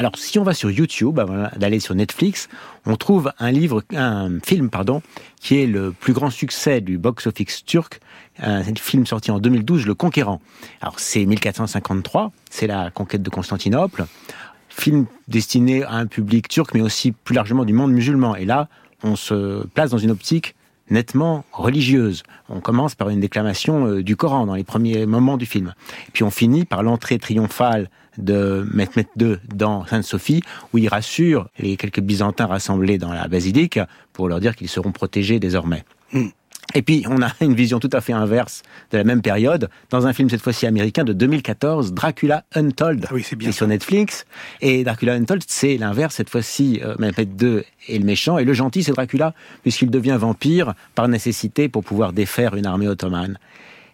Alors, 0.00 0.16
si 0.16 0.38
on 0.38 0.44
va 0.44 0.54
sur 0.54 0.70
YouTube, 0.70 1.18
d'aller 1.56 1.80
sur 1.80 1.96
Netflix, 1.96 2.48
on 2.86 2.94
trouve 2.94 3.32
un 3.40 3.50
livre, 3.50 3.82
un 3.92 4.38
film, 4.38 4.70
pardon, 4.70 5.02
qui 5.40 5.60
est 5.60 5.66
le 5.66 5.90
plus 5.90 6.12
grand 6.12 6.30
succès 6.30 6.80
du 6.80 6.98
box-office 6.98 7.64
turc, 7.64 7.98
un 8.38 8.62
film 8.62 9.06
sorti 9.06 9.32
en 9.32 9.40
2012, 9.40 9.86
Le 9.86 9.96
Conquérant. 9.96 10.40
Alors, 10.80 11.00
c'est 11.00 11.26
1453, 11.26 12.30
c'est 12.48 12.68
la 12.68 12.92
conquête 12.92 13.24
de 13.24 13.30
Constantinople. 13.30 14.06
Film 14.68 15.06
destiné 15.26 15.82
à 15.82 15.94
un 15.94 16.06
public 16.06 16.46
turc, 16.46 16.74
mais 16.74 16.80
aussi 16.80 17.10
plus 17.10 17.34
largement 17.34 17.64
du 17.64 17.72
monde 17.72 17.90
musulman. 17.90 18.36
Et 18.36 18.44
là, 18.44 18.68
on 19.02 19.16
se 19.16 19.66
place 19.66 19.90
dans 19.90 19.98
une 19.98 20.12
optique 20.12 20.54
nettement 20.90 21.44
religieuse. 21.52 22.22
On 22.48 22.60
commence 22.60 22.94
par 22.94 23.08
une 23.08 23.20
déclamation 23.20 23.86
euh, 23.86 24.02
du 24.02 24.16
Coran 24.16 24.46
dans 24.46 24.54
les 24.54 24.64
premiers 24.64 25.06
moments 25.06 25.36
du 25.36 25.46
film. 25.46 25.74
puis 26.12 26.22
on 26.24 26.30
finit 26.30 26.64
par 26.64 26.82
l'entrée 26.82 27.18
triomphale 27.18 27.90
de 28.16 28.66
Mehmet 28.72 29.06
II 29.18 29.36
dans 29.54 29.86
Sainte-Sophie, 29.86 30.42
où 30.72 30.78
il 30.78 30.88
rassure 30.88 31.48
les 31.58 31.76
quelques 31.76 32.00
Byzantins 32.00 32.46
rassemblés 32.46 32.98
dans 32.98 33.12
la 33.12 33.28
basilique 33.28 33.78
pour 34.12 34.28
leur 34.28 34.40
dire 34.40 34.56
qu'ils 34.56 34.68
seront 34.68 34.92
protégés 34.92 35.38
désormais. 35.38 35.84
Hmm. 36.12 36.28
Et 36.74 36.82
puis, 36.82 37.04
on 37.08 37.22
a 37.22 37.32
une 37.40 37.54
vision 37.54 37.80
tout 37.80 37.88
à 37.92 38.00
fait 38.00 38.12
inverse 38.12 38.62
de 38.90 38.98
la 38.98 39.04
même 39.04 39.22
période, 39.22 39.70
dans 39.90 40.06
un 40.06 40.12
film 40.12 40.28
cette 40.28 40.42
fois-ci 40.42 40.66
américain 40.66 41.02
de 41.02 41.14
2014, 41.14 41.94
Dracula 41.94 42.44
Untold, 42.54 43.06
oui, 43.10 43.22
c'est 43.24 43.36
bien 43.36 43.52
sur 43.52 43.66
Netflix. 43.66 44.26
Et 44.60 44.84
Dracula 44.84 45.14
Untold, 45.14 45.42
c'est 45.46 45.78
l'inverse, 45.78 46.16
cette 46.16 46.28
fois-ci, 46.28 46.80
euh, 46.84 46.94
Mehmet 46.98 47.26
II 47.40 47.62
est 47.88 47.98
le 47.98 48.04
méchant, 48.04 48.36
et 48.36 48.44
le 48.44 48.52
gentil, 48.52 48.84
c'est 48.84 48.92
Dracula, 48.92 49.32
puisqu'il 49.62 49.90
devient 49.90 50.18
vampire 50.20 50.74
par 50.94 51.08
nécessité 51.08 51.70
pour 51.70 51.84
pouvoir 51.84 52.12
défaire 52.12 52.54
une 52.54 52.66
armée 52.66 52.86
ottomane. 52.86 53.38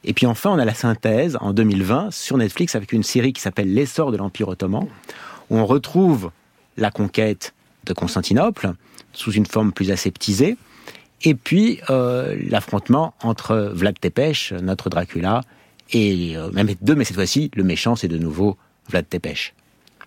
Et 0.02 0.12
puis 0.12 0.26
enfin, 0.26 0.50
on 0.50 0.58
a 0.58 0.64
la 0.64 0.74
synthèse 0.74 1.38
en 1.40 1.52
2020 1.52 2.12
sur 2.12 2.36
Netflix 2.36 2.74
avec 2.74 2.92
une 2.92 3.04
série 3.04 3.32
qui 3.32 3.40
s'appelle 3.40 3.72
L'essor 3.72 4.10
de 4.10 4.16
l'Empire 4.16 4.48
ottoman, 4.48 4.86
où 5.48 5.58
on 5.58 5.64
retrouve 5.64 6.30
la 6.76 6.90
conquête 6.90 7.54
de 7.86 7.92
Constantinople 7.92 8.72
sous 9.12 9.32
une 9.32 9.46
forme 9.46 9.72
plus 9.72 9.90
aseptisée, 9.90 10.56
et 11.22 11.34
puis 11.34 11.80
euh, 11.90 12.36
l'affrontement 12.48 13.14
entre 13.22 13.72
Vlad 13.74 13.98
Tepes, 13.98 14.52
notre 14.62 14.90
Dracula, 14.90 15.42
et 15.92 16.36
euh, 16.36 16.50
même 16.52 16.68
deux, 16.82 16.94
mais 16.94 17.04
cette 17.04 17.16
fois-ci, 17.16 17.50
le 17.54 17.64
méchant, 17.64 17.96
c'est 17.96 18.08
de 18.08 18.18
nouveau 18.18 18.56
Vlad 18.88 19.08
Tepes. 19.08 19.54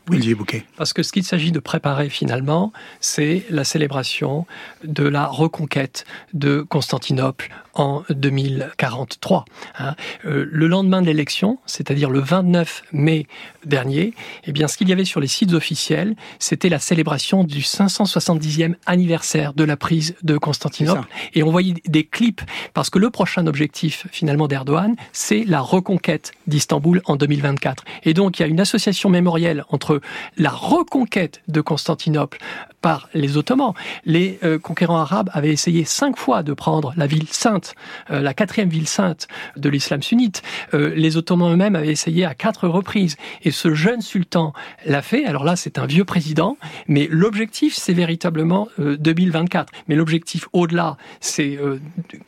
Bouquet. 0.09 0.65
Parce 0.77 0.93
que 0.93 1.03
ce 1.03 1.11
qu'il 1.11 1.23
s'agit 1.23 1.51
de 1.51 1.59
préparer 1.59 2.09
finalement, 2.09 2.71
c'est 3.01 3.43
la 3.49 3.63
célébration 3.63 4.45
de 4.83 5.03
la 5.03 5.27
reconquête 5.27 6.05
de 6.33 6.61
Constantinople 6.61 7.49
en 7.73 8.03
2043. 8.09 9.45
Hein. 9.79 9.95
Euh, 10.25 10.47
le 10.49 10.67
lendemain 10.67 11.01
de 11.01 11.07
l'élection, 11.07 11.59
c'est-à-dire 11.65 12.09
le 12.09 12.19
29 12.19 12.83
mai 12.91 13.27
dernier, 13.65 14.13
eh 14.45 14.51
bien, 14.51 14.67
ce 14.67 14.77
qu'il 14.77 14.89
y 14.89 14.93
avait 14.93 15.05
sur 15.05 15.19
les 15.19 15.27
sites 15.27 15.53
officiels, 15.53 16.15
c'était 16.39 16.69
la 16.69 16.79
célébration 16.79 17.43
du 17.43 17.59
570e 17.59 18.75
anniversaire 18.85 19.53
de 19.53 19.63
la 19.63 19.77
prise 19.77 20.15
de 20.23 20.37
Constantinople. 20.37 21.07
Et 21.33 21.43
on 21.43 21.51
voyait 21.51 21.75
des 21.85 22.05
clips, 22.05 22.41
parce 22.73 22.89
que 22.89 22.97
le 22.97 23.09
prochain 23.09 23.45
objectif, 23.45 24.07
finalement, 24.11 24.47
d'Erdogan, 24.47 24.95
c'est 25.11 25.43
la 25.43 25.61
reconquête 25.61 26.31
d'Istanbul 26.47 27.01
en 27.05 27.15
2024. 27.15 27.83
Et 28.03 28.13
donc, 28.13 28.39
il 28.39 28.41
y 28.41 28.45
a 28.45 28.47
une 28.47 28.59
association 28.59 29.09
mémorielle 29.09 29.63
entre 29.69 29.96
la 30.37 30.49
reconquête 30.49 31.41
de 31.47 31.61
Constantinople 31.61 32.39
par 32.81 33.09
les 33.13 33.37
Ottomans. 33.37 33.73
Les 34.05 34.39
euh, 34.43 34.59
conquérants 34.59 34.99
arabes 34.99 35.29
avaient 35.33 35.51
essayé 35.51 35.83
cinq 35.83 36.17
fois 36.17 36.43
de 36.43 36.53
prendre 36.53 36.93
la 36.95 37.07
ville 37.07 37.27
sainte, 37.29 37.75
euh, 38.11 38.21
la 38.21 38.33
quatrième 38.33 38.69
ville 38.69 38.87
sainte 38.87 39.27
de 39.55 39.69
l'islam 39.69 40.01
sunnite. 40.01 40.41
Euh, 40.73 40.93
les 40.95 41.17
Ottomans 41.17 41.51
eux-mêmes 41.51 41.75
avaient 41.75 41.91
essayé 41.91 42.25
à 42.25 42.35
quatre 42.35 42.67
reprises. 42.67 43.17
Et 43.43 43.51
ce 43.51 43.73
jeune 43.73 44.01
sultan 44.01 44.53
l'a 44.85 45.01
fait. 45.01 45.25
Alors 45.25 45.43
là, 45.43 45.55
c'est 45.55 45.79
un 45.79 45.85
vieux 45.85 46.05
président, 46.05 46.57
mais 46.87 47.07
l'objectif, 47.09 47.75
c'est 47.75 47.93
véritablement 47.93 48.67
2024. 48.77 49.73
Mais 49.87 49.95
l'objectif 49.95 50.47
au-delà, 50.53 50.97
c'est 51.19 51.57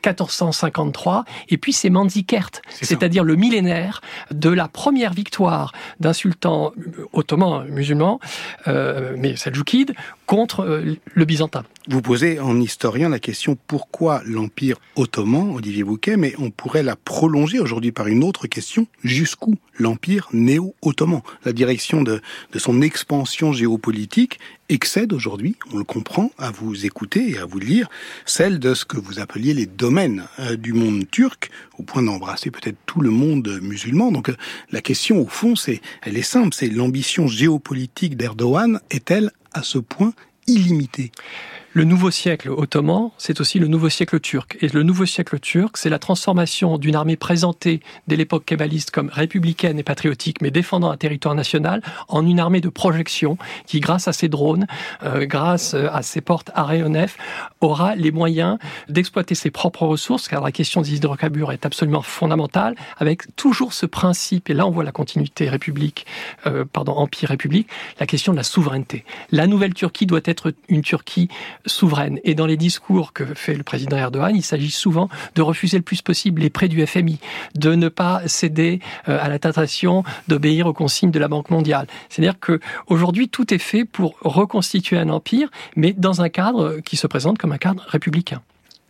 1453. 0.05 1.25
Et 1.49 1.58
puis 1.58 1.73
c'est 1.73 1.89
Manzikert, 1.89 2.49
c'est-à-dire 2.69 3.23
le 3.23 3.36
millénaire 3.36 4.01
de 4.32 4.49
la 4.49 4.67
première 4.67 5.13
victoire 5.13 5.71
d'un 5.99 6.13
sultan 6.13 6.73
ottoman 7.13 7.58
musulman, 7.65 8.19
mais 8.65 9.35
seljoukide, 9.35 9.93
contre 10.29 10.59
euh, 10.59 10.95
le 11.15 11.25
byzantin. 11.25 11.63
Vous 11.87 12.03
posez 12.03 12.39
en 12.39 12.61
historien 12.61 13.09
la 13.09 13.17
question 13.17 13.57
pourquoi 13.65 14.21
l'Empire 14.27 14.77
ottoman, 14.95 15.55
Olivier 15.55 15.83
Bouquet, 15.83 16.17
mais 16.17 16.35
on 16.37 16.51
pourrait 16.51 16.83
la 16.83 16.95
prolonger 16.95 17.59
aujourd'hui 17.59 17.91
par 17.91 18.05
une 18.05 18.23
autre 18.23 18.45
question, 18.45 18.85
jusqu'où 19.03 19.55
l'Empire 19.79 20.27
néo-ottoman? 20.31 21.21
La 21.45 21.51
direction 21.51 22.03
de, 22.03 22.21
de 22.51 22.59
son 22.59 22.83
expansion 22.83 23.53
géopolitique 23.53 24.39
excède 24.71 25.13
aujourd'hui, 25.13 25.55
on 25.73 25.79
le 25.79 25.83
comprend, 25.83 26.29
à 26.37 26.51
vous 26.51 26.85
écouter 26.85 27.31
et 27.31 27.39
à 27.39 27.45
vous 27.45 27.57
lire, 27.57 27.89
celle 28.27 28.59
de 28.59 28.75
ce 28.75 28.85
que 28.85 28.97
vous 28.97 29.19
appeliez 29.19 29.55
les 29.55 29.65
domaines 29.65 30.25
euh, 30.37 30.55
du 30.57 30.73
monde 30.73 31.09
turc, 31.09 31.49
au 31.79 31.83
point 31.83 32.03
d'embrasser 32.03 32.51
peut-être 32.51 32.77
tout 32.85 33.01
le 33.01 33.09
monde 33.09 33.59
musulman. 33.63 34.11
Donc 34.11 34.29
euh, 34.29 34.35
la 34.71 34.81
question 34.81 35.19
au 35.19 35.27
fond, 35.27 35.55
c'est, 35.55 35.81
elle 36.03 36.17
est 36.17 36.21
simple, 36.21 36.53
c'est 36.53 36.67
l'ambition 36.67 37.25
géopolitique 37.25 37.48
d'Erdogan 38.15 38.79
est-elle 38.91 39.31
à 39.53 39.63
ce 39.63 39.79
point 39.79 40.13
illimitée? 40.47 41.12
Le 41.73 41.84
nouveau 41.84 42.10
siècle 42.10 42.49
ottoman, 42.49 43.12
c'est 43.19 43.39
aussi 43.41 43.60
le 43.60 43.67
nouveau 43.67 43.89
siècle 43.89 44.19
turc. 44.19 44.58
Et 44.62 44.69
le 44.69 44.82
nouveau 44.82 45.05
siècle 45.05 45.39
turc, 45.39 45.77
c'est 45.77 45.89
la 45.89 45.99
transformation 45.99 46.79
d'une 46.79 46.95
armée 46.95 47.15
présentée 47.15 47.82
dès 48.08 48.15
l'époque 48.15 48.45
kébaliste 48.45 48.89
comme 48.89 49.10
républicaine 49.10 49.77
et 49.77 49.84
patriotique, 49.84 50.41
mais 50.41 50.49
défendant 50.49 50.89
un 50.89 50.97
territoire 50.97 51.36
national, 51.36 51.84
en 52.08 52.25
une 52.25 52.39
armée 52.39 52.60
de 52.60 52.69
projection 52.69 53.38
qui, 53.67 53.82
grâce 53.82 54.08
à 54.08 54.13
ses 54.13 54.29
drones, 54.29 54.65
euh, 55.03 55.27
grâce 55.27 55.75
euh, 55.75 55.89
à 55.91 56.01
ses 56.01 56.21
portes 56.21 56.49
aéronefs, 56.55 57.17
aura 57.62 57.95
les 57.95 58.12
moyens 58.12 58.58
d'exploiter 58.88 59.36
ses 59.36 59.51
propres 59.51 59.86
ressources, 59.86 60.27
car 60.27 60.41
la 60.41 60.51
question 60.51 60.82
des 60.82 60.95
hydrocarbures 60.95 61.51
est 61.51 61.67
absolument 61.67 62.01
fondamentale, 62.01 62.75
avec 62.97 63.36
toujours 63.36 63.73
ce 63.73 63.86
principe, 63.86 64.49
et 64.49 64.55
là 64.55 64.65
on 64.65 64.71
voit 64.71 64.84
la 64.84 64.91
continuité 64.91 65.47
république, 65.47 66.08
euh, 66.47 66.65
pardon, 66.65 66.93
empire-république, 66.93 67.67
la 67.99 68.08
question 68.08 68.32
de 68.32 68.38
la 68.38 68.43
souveraineté. 68.43 69.05
La 69.32 69.45
nouvelle 69.45 69.75
Turquie 69.75 70.08
doit 70.08 70.21
être 70.25 70.53
une 70.67 70.82
Turquie 70.82 71.29
souveraine. 71.65 72.19
Et 72.23 72.35
dans 72.35 72.45
les 72.45 72.57
discours 72.57 73.13
que 73.13 73.25
fait 73.25 73.55
le 73.55 73.63
président 73.63 73.97
Erdogan, 73.97 74.35
il 74.35 74.43
s'agit 74.43 74.71
souvent 74.71 75.09
de 75.35 75.41
refuser 75.41 75.77
le 75.77 75.83
plus 75.83 76.01
possible 76.01 76.41
les 76.41 76.49
prêts 76.49 76.67
du 76.67 76.85
FMI, 76.85 77.19
de 77.55 77.75
ne 77.75 77.89
pas 77.89 78.21
céder 78.27 78.79
euh, 79.07 79.17
à 79.21 79.29
la 79.29 79.39
tentation 79.39 80.03
d'obéir 80.27 80.67
aux 80.67 80.73
consignes 80.73 81.11
de 81.11 81.19
la 81.19 81.27
Banque 81.27 81.49
mondiale. 81.49 81.87
C'est-à-dire 82.09 82.39
que 82.39 82.59
aujourd'hui 82.87 83.29
tout 83.29 83.53
est 83.53 83.59
fait 83.59 83.85
pour 83.85 84.15
reconstituer 84.21 84.97
un 84.97 85.09
empire, 85.09 85.49
mais 85.75 85.93
dans 85.93 86.21
un 86.21 86.29
cadre 86.29 86.79
qui 86.85 86.97
se 86.97 87.07
présente 87.07 87.37
comme 87.37 87.51
un 87.51 87.57
cadre 87.57 87.85
républicain. 87.87 88.41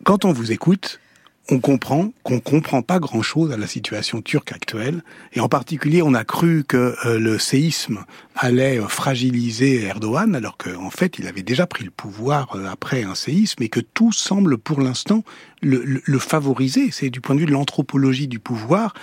Quand 0.04 0.24
on 0.24 0.32
vous 0.32 0.52
écoute, 0.52 1.00
on 1.50 1.58
comprend 1.58 2.12
qu'on 2.22 2.40
comprend 2.40 2.82
pas 2.82 3.00
grand-chose 3.00 3.52
à 3.52 3.56
la 3.56 3.66
situation 3.66 4.22
turque 4.22 4.52
actuelle. 4.52 5.02
Et 5.32 5.40
en 5.40 5.48
particulier, 5.48 6.02
on 6.02 6.14
a 6.14 6.24
cru 6.24 6.64
que 6.64 6.94
euh, 7.04 7.18
le 7.18 7.38
séisme 7.38 8.04
allait 8.36 8.78
euh, 8.78 8.86
fragiliser 8.86 9.82
Erdogan, 9.82 10.34
alors 10.34 10.56
qu'en 10.56 10.90
fait, 10.90 11.18
il 11.18 11.26
avait 11.26 11.42
déjà 11.42 11.66
pris 11.66 11.84
le 11.84 11.90
pouvoir 11.90 12.54
euh, 12.54 12.66
après 12.70 13.02
un 13.02 13.14
séisme 13.14 13.62
et 13.62 13.68
que 13.68 13.80
tout 13.80 14.12
semble 14.12 14.58
pour 14.58 14.80
l'instant 14.80 15.24
le, 15.60 15.82
le, 15.84 16.18
favoriser. 16.18 16.90
C'est 16.92 17.10
du 17.10 17.20
point 17.20 17.34
de 17.34 17.40
vue 17.40 17.46
de 17.46 17.52
l'anthropologie 17.52 18.28
du 18.28 18.38
pouvoir, 18.38 18.94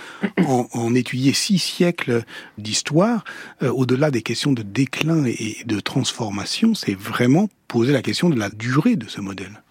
en, 0.46 0.68
en, 0.74 0.94
six 1.34 1.60
siècles 1.60 2.24
d'histoire, 2.58 3.24
au-delà 3.62 4.10
des 4.10 4.22
questions 4.22 4.54
de 4.54 4.64
déclin 4.64 5.26
et 5.26 5.58
de 5.66 5.80
transformation, 5.80 6.74
c'est 6.74 6.98
vraiment 6.98 7.50
poser 7.68 7.94
la 7.94 8.02
question 8.02 8.30
de 8.30 8.40
la 8.40 8.50
durée 8.50 8.96
de 8.96 9.08
ce 9.08 9.22
modèle 9.22 9.62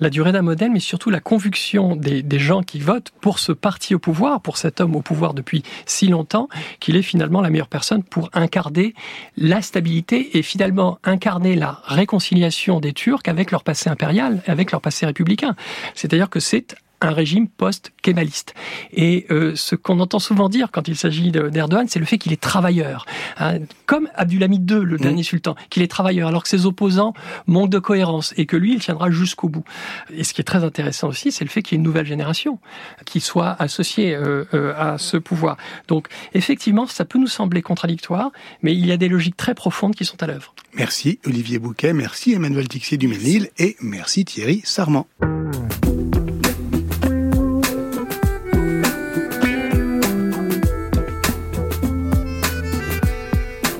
la 0.00 0.10
durée 0.10 0.32
d'un 0.32 0.42
modèle, 0.42 0.70
mais 0.70 0.80
surtout 0.80 1.10
la 1.10 1.20
conviction 1.20 1.96
des, 1.96 2.38
gens 2.38 2.62
qui 2.62 2.80
votent 2.80 3.12
pour 3.20 3.38
ce 3.38 3.52
parti 3.52 3.94
au 3.94 3.98
pouvoir, 3.98 4.40
pour 4.42 4.58
cet 4.58 4.80
homme 4.80 4.94
au 4.94 5.00
pouvoir 5.00 5.32
depuis 5.32 5.62
si 5.86 6.06
longtemps, 6.08 6.48
qu'il 6.80 6.96
est 6.96 7.02
finalement 7.02 7.40
la 7.40 7.50
meilleure 7.50 7.68
personne 7.68 8.02
pour 8.02 8.28
incarner 8.34 8.94
la 9.36 9.62
stabilité 9.62 10.36
et 10.36 10.42
finalement 10.42 10.98
incarner 11.02 11.56
la 11.56 11.80
réconciliation 11.84 12.80
des 12.80 12.92
Turcs 12.92 13.22
avec 13.26 13.50
leur 13.50 13.64
passé 13.64 13.88
impérial, 13.88 14.42
avec 14.46 14.70
leur 14.70 14.80
passé 14.80 15.06
républicain. 15.06 15.56
C'est-à-dire 15.94 16.28
que 16.28 16.40
c'est 16.40 16.76
un 17.00 17.10
régime 17.10 17.48
post-kémaliste. 17.48 18.54
Et 18.92 19.26
euh, 19.30 19.54
ce 19.54 19.74
qu'on 19.74 20.00
entend 20.00 20.18
souvent 20.18 20.48
dire 20.48 20.70
quand 20.70 20.88
il 20.88 20.96
s'agit 20.96 21.30
d'Erdogan, 21.30 21.86
c'est 21.88 21.98
le 21.98 22.06
fait 22.06 22.18
qu'il 22.18 22.32
est 22.32 22.40
travailleur. 22.40 23.06
Hein, 23.38 23.58
comme 23.86 24.08
Abdulhamid 24.14 24.70
II, 24.70 24.78
le 24.78 24.96
mmh. 24.96 25.00
dernier 25.00 25.22
sultan, 25.22 25.56
qu'il 25.70 25.82
est 25.82 25.90
travailleur, 25.90 26.28
alors 26.28 26.42
que 26.42 26.48
ses 26.48 26.66
opposants 26.66 27.14
manquent 27.46 27.70
de 27.70 27.78
cohérence 27.78 28.32
et 28.36 28.46
que 28.46 28.56
lui, 28.56 28.74
il 28.74 28.80
tiendra 28.80 29.10
jusqu'au 29.10 29.48
bout. 29.48 29.64
Et 30.12 30.24
ce 30.24 30.32
qui 30.32 30.40
est 30.40 30.44
très 30.44 30.64
intéressant 30.64 31.08
aussi, 31.08 31.32
c'est 31.32 31.44
le 31.44 31.50
fait 31.50 31.62
qu'il 31.62 31.74
y 31.74 31.76
ait 31.76 31.82
une 31.82 31.84
nouvelle 31.84 32.06
génération 32.06 32.58
qui 33.04 33.20
soit 33.20 33.56
associée 33.58 34.14
euh, 34.14 34.44
euh, 34.54 34.74
à 34.76 34.98
ce 34.98 35.16
pouvoir. 35.16 35.56
Donc, 35.88 36.08
effectivement, 36.34 36.86
ça 36.86 37.04
peut 37.04 37.18
nous 37.18 37.26
sembler 37.26 37.62
contradictoire, 37.62 38.30
mais 38.62 38.74
il 38.74 38.86
y 38.86 38.92
a 38.92 38.96
des 38.96 39.08
logiques 39.08 39.36
très 39.36 39.54
profondes 39.54 39.94
qui 39.94 40.04
sont 40.04 40.22
à 40.22 40.26
l'œuvre. 40.26 40.54
Merci 40.74 41.18
Olivier 41.26 41.58
Bouquet, 41.58 41.92
merci 41.92 42.32
Emmanuel 42.32 42.68
Tixier 42.68 42.98
du 42.98 43.08
Ménil 43.08 43.50
et 43.58 43.76
merci 43.80 44.24
Thierry 44.24 44.62
Sarment. 44.64 45.06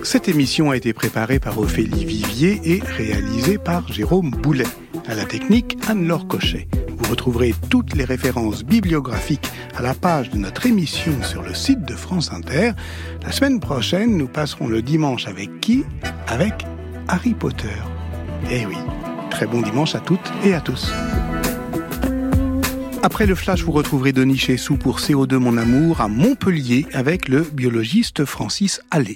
Cette 0.07 0.29
émission 0.29 0.71
a 0.71 0.77
été 0.77 0.93
préparée 0.93 1.41
par 1.41 1.59
Ophélie 1.59 2.05
Vivier 2.05 2.61
et 2.65 2.81
réalisée 2.81 3.59
par 3.59 3.93
Jérôme 3.93 4.31
Boulet. 4.31 4.69
À 5.09 5.17
la 5.17 5.25
technique, 5.25 5.77
Anne-Laure 5.89 6.29
Cochet. 6.29 6.69
Vous 6.97 7.11
retrouverez 7.11 7.53
toutes 7.71 7.97
les 7.97 8.05
références 8.05 8.63
bibliographiques 8.63 9.51
à 9.75 9.83
la 9.83 9.95
page 9.95 10.31
de 10.31 10.39
notre 10.39 10.65
émission 10.65 11.13
sur 11.25 11.43
le 11.43 11.55
site 11.55 11.85
de 11.85 11.95
France 11.95 12.33
Inter. 12.33 12.71
La 13.25 13.33
semaine 13.33 13.59
prochaine, 13.59 14.17
nous 14.17 14.29
passerons 14.29 14.69
le 14.69 14.81
dimanche 14.81 15.27
avec 15.27 15.59
qui? 15.59 15.83
Avec 16.29 16.55
Harry 17.09 17.35
Potter. 17.35 17.67
Eh 18.49 18.65
oui, 18.65 18.77
très 19.31 19.49
bon 19.49 19.61
dimanche 19.61 19.97
à 19.97 20.01
toutes 20.01 20.33
et 20.45 20.55
à 20.55 20.61
tous. 20.61 20.89
Après 23.03 23.27
le 23.27 23.35
flash, 23.35 23.63
vous 23.63 23.73
retrouverez 23.73 24.13
Denis 24.13 24.39
Chessou 24.39 24.77
pour 24.77 25.01
CO2 25.01 25.37
Mon 25.37 25.57
Amour 25.57 26.01
à 26.01 26.07
Montpellier 26.07 26.87
avec 26.93 27.29
le 27.29 27.41
biologiste 27.41 28.25
Francis 28.25 28.81
Allais. 28.93 29.05